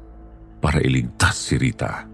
para 0.59 0.83
iligtas 0.83 1.35
si 1.39 1.55
Rita. 1.55 2.07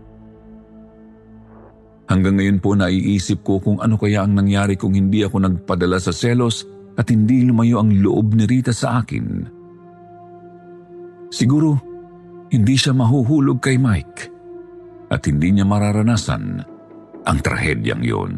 Hanggang 2.07 2.39
ngayon 2.39 2.61
po 2.61 2.77
naiisip 2.77 3.43
ko 3.43 3.59
kung 3.59 3.81
ano 3.81 3.99
kaya 3.99 4.23
ang 4.23 4.37
nangyari 4.37 4.79
kung 4.79 4.95
hindi 4.95 5.25
ako 5.25 5.43
nagpadala 5.43 5.99
sa 5.99 6.15
selos 6.15 6.63
at 6.97 7.05
hindi 7.13 7.45
lumayo 7.45 7.85
ang 7.85 7.93
loob 7.93 8.33
ni 8.33 8.49
Rita 8.49 8.73
sa 8.73 9.05
akin. 9.05 9.45
Siguro, 11.29 11.77
hindi 12.49 12.73
siya 12.73 12.97
mahuhulog 12.97 13.61
kay 13.61 13.77
Mike 13.77 14.19
at 15.13 15.21
hindi 15.29 15.53
niya 15.53 15.65
mararanasan 15.67 16.43
ang 17.27 17.37
trahedyang 17.43 18.03
yun. 18.03 18.33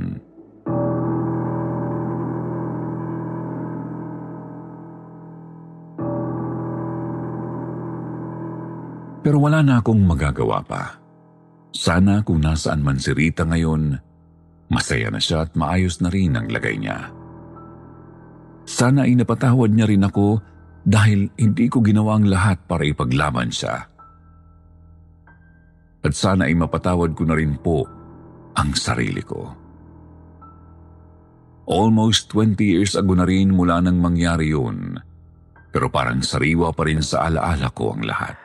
Pero 9.19 9.37
wala 9.45 9.61
na 9.61 9.77
akong 9.77 9.99
magagawa 10.03 10.63
pa. 10.65 10.97
Sana 11.69 12.25
kung 12.25 12.41
nasaan 12.41 12.81
man 12.81 12.97
si 12.97 13.13
Rita 13.13 13.45
ngayon, 13.45 13.93
masaya 14.73 15.13
na 15.13 15.21
siya 15.21 15.45
at 15.45 15.53
maayos 15.53 16.01
na 16.01 16.09
rin 16.09 16.33
ang 16.33 16.49
lagay 16.49 16.81
niya. 16.81 17.18
Sana 18.69 19.09
ay 19.09 19.17
napatawad 19.17 19.73
niya 19.73 19.89
rin 19.89 20.05
ako 20.05 20.37
dahil 20.85 21.33
hindi 21.41 21.65
ko 21.73 21.81
ginawa 21.81 22.21
ang 22.21 22.29
lahat 22.29 22.69
para 22.69 22.85
ipaglaban 22.85 23.49
siya. 23.49 23.89
At 26.05 26.13
sana 26.13 26.45
ay 26.45 26.53
mapatawad 26.53 27.17
ko 27.17 27.25
na 27.25 27.33
rin 27.33 27.57
po 27.57 27.89
ang 28.53 28.77
sarili 28.77 29.25
ko. 29.25 29.49
Almost 31.65 32.29
20 32.37 32.61
years 32.61 32.93
ago 32.93 33.17
na 33.17 33.25
rin 33.25 33.49
mula 33.57 33.81
nang 33.81 33.97
mangyari 33.97 34.53
yun, 34.53 35.01
pero 35.73 35.89
parang 35.89 36.21
sariwa 36.21 36.69
pa 36.69 36.85
rin 36.85 37.01
sa 37.01 37.25
alaala 37.25 37.73
ko 37.73 37.97
ang 37.97 38.05
lahat. 38.05 38.37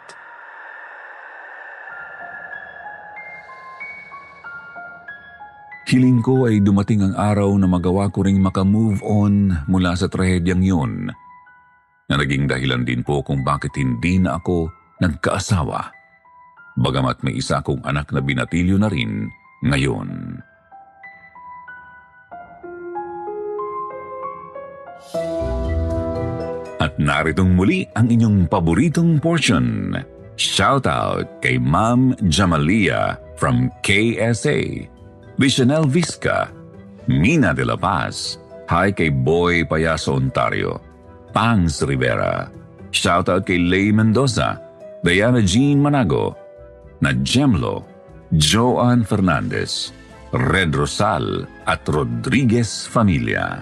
Hiling 5.85 6.25
ko 6.25 6.49
ay 6.49 6.65
dumating 6.65 7.05
ang 7.05 7.13
araw 7.13 7.53
na 7.61 7.69
magawa 7.69 8.09
ko 8.09 8.25
ring 8.25 8.41
makamove 8.41 9.05
on 9.05 9.53
mula 9.69 9.93
sa 9.93 10.09
trahedyang 10.09 10.65
yun 10.65 11.13
na 12.09 12.15
naging 12.17 12.49
dahilan 12.49 12.89
din 12.89 13.05
po 13.05 13.21
kung 13.21 13.45
bakit 13.45 13.77
hindi 13.77 14.17
na 14.17 14.41
ako 14.41 14.73
nagkaasawa. 15.05 15.93
Bagamat 16.81 17.21
may 17.21 17.37
isa 17.37 17.61
kong 17.61 17.85
anak 17.85 18.09
na 18.17 18.25
binatilyo 18.25 18.81
na 18.81 18.89
rin 18.89 19.29
ngayon. 19.61 20.41
At 26.81 26.97
naritong 26.97 27.53
muli 27.53 27.85
ang 27.93 28.09
inyong 28.09 28.49
paboritong 28.49 29.21
portion. 29.21 29.97
Shout 30.41 30.89
out 30.89 31.29
kay 31.45 31.61
Ma'am 31.61 32.17
Jamalia 32.33 33.21
from 33.39 33.71
KSA, 33.87 34.91
Visionel 35.35 35.91
Visca, 35.91 36.47
Mina 37.11 37.51
de 37.51 37.67
la 37.67 37.75
Paz, 37.75 38.39
hi 38.71 38.95
kay 38.95 39.11
Boy 39.11 39.67
Payaso 39.67 40.15
Ontario, 40.15 40.79
Pangs 41.35 41.83
Rivera, 41.83 42.47
shout 42.95 43.27
out 43.27 43.43
kay 43.43 43.59
Lay 43.59 43.91
Mendoza, 43.91 44.63
Diana 45.03 45.43
Jean 45.43 45.83
Manago, 45.83 46.39
Najemlo, 47.03 47.83
Joan 48.39 49.03
Fernandez, 49.03 49.91
Red 50.31 50.71
Rosal 50.71 51.51
at 51.67 51.83
Rodriguez 51.91 52.87
Familia. 52.87 53.59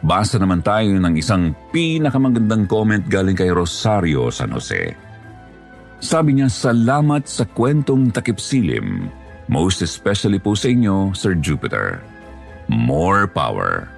Basa 0.00 0.40
naman 0.40 0.64
tayo 0.64 0.96
ng 0.96 1.12
isang 1.20 1.52
pinakamagandang 1.76 2.64
comment 2.64 3.04
galing 3.04 3.36
kay 3.36 3.52
Rosario 3.52 4.32
San 4.32 4.56
Jose. 4.56 4.96
Sabi 6.00 6.40
niya, 6.40 6.48
salamat 6.48 7.28
sa 7.28 7.44
kwentong 7.44 8.08
takip 8.16 8.40
silim. 8.40 9.12
Most 9.46 9.84
especially 9.84 10.40
po 10.40 10.56
sa 10.56 10.72
inyo, 10.72 11.12
Sir 11.12 11.36
Jupiter. 11.36 12.00
More 12.68 13.28
power. 13.28 13.92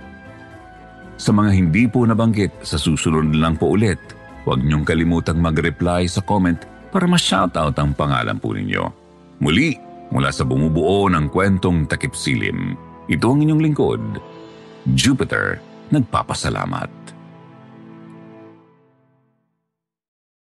Sa 1.17 1.31
mga 1.33 1.51
hindi 1.55 1.87
po 1.87 2.03
nabanggit, 2.05 2.53
sa 2.67 2.77
susunod 2.77 3.33
lang 3.33 3.57
po 3.57 3.79
ulit, 3.79 3.99
huwag 4.45 4.61
niyong 4.61 4.85
kalimutang 4.85 5.39
mag-reply 5.39 6.05
sa 6.11 6.21
comment 6.21 6.59
para 6.91 7.07
ma-shoutout 7.07 7.79
ang 7.79 7.95
pangalan 7.95 8.37
po 8.37 8.53
ninyo. 8.53 8.85
Muli, 9.41 9.79
mula 10.11 10.35
sa 10.35 10.43
bumubuo 10.43 11.07
ng 11.09 11.31
kwentong 11.31 11.87
takip 11.89 12.13
silim, 12.13 12.75
ito 13.07 13.27
ang 13.31 13.39
inyong 13.43 13.63
lingkod, 13.63 14.03
Jupiter 14.99 15.63
nagpapasalamat. 15.95 17.16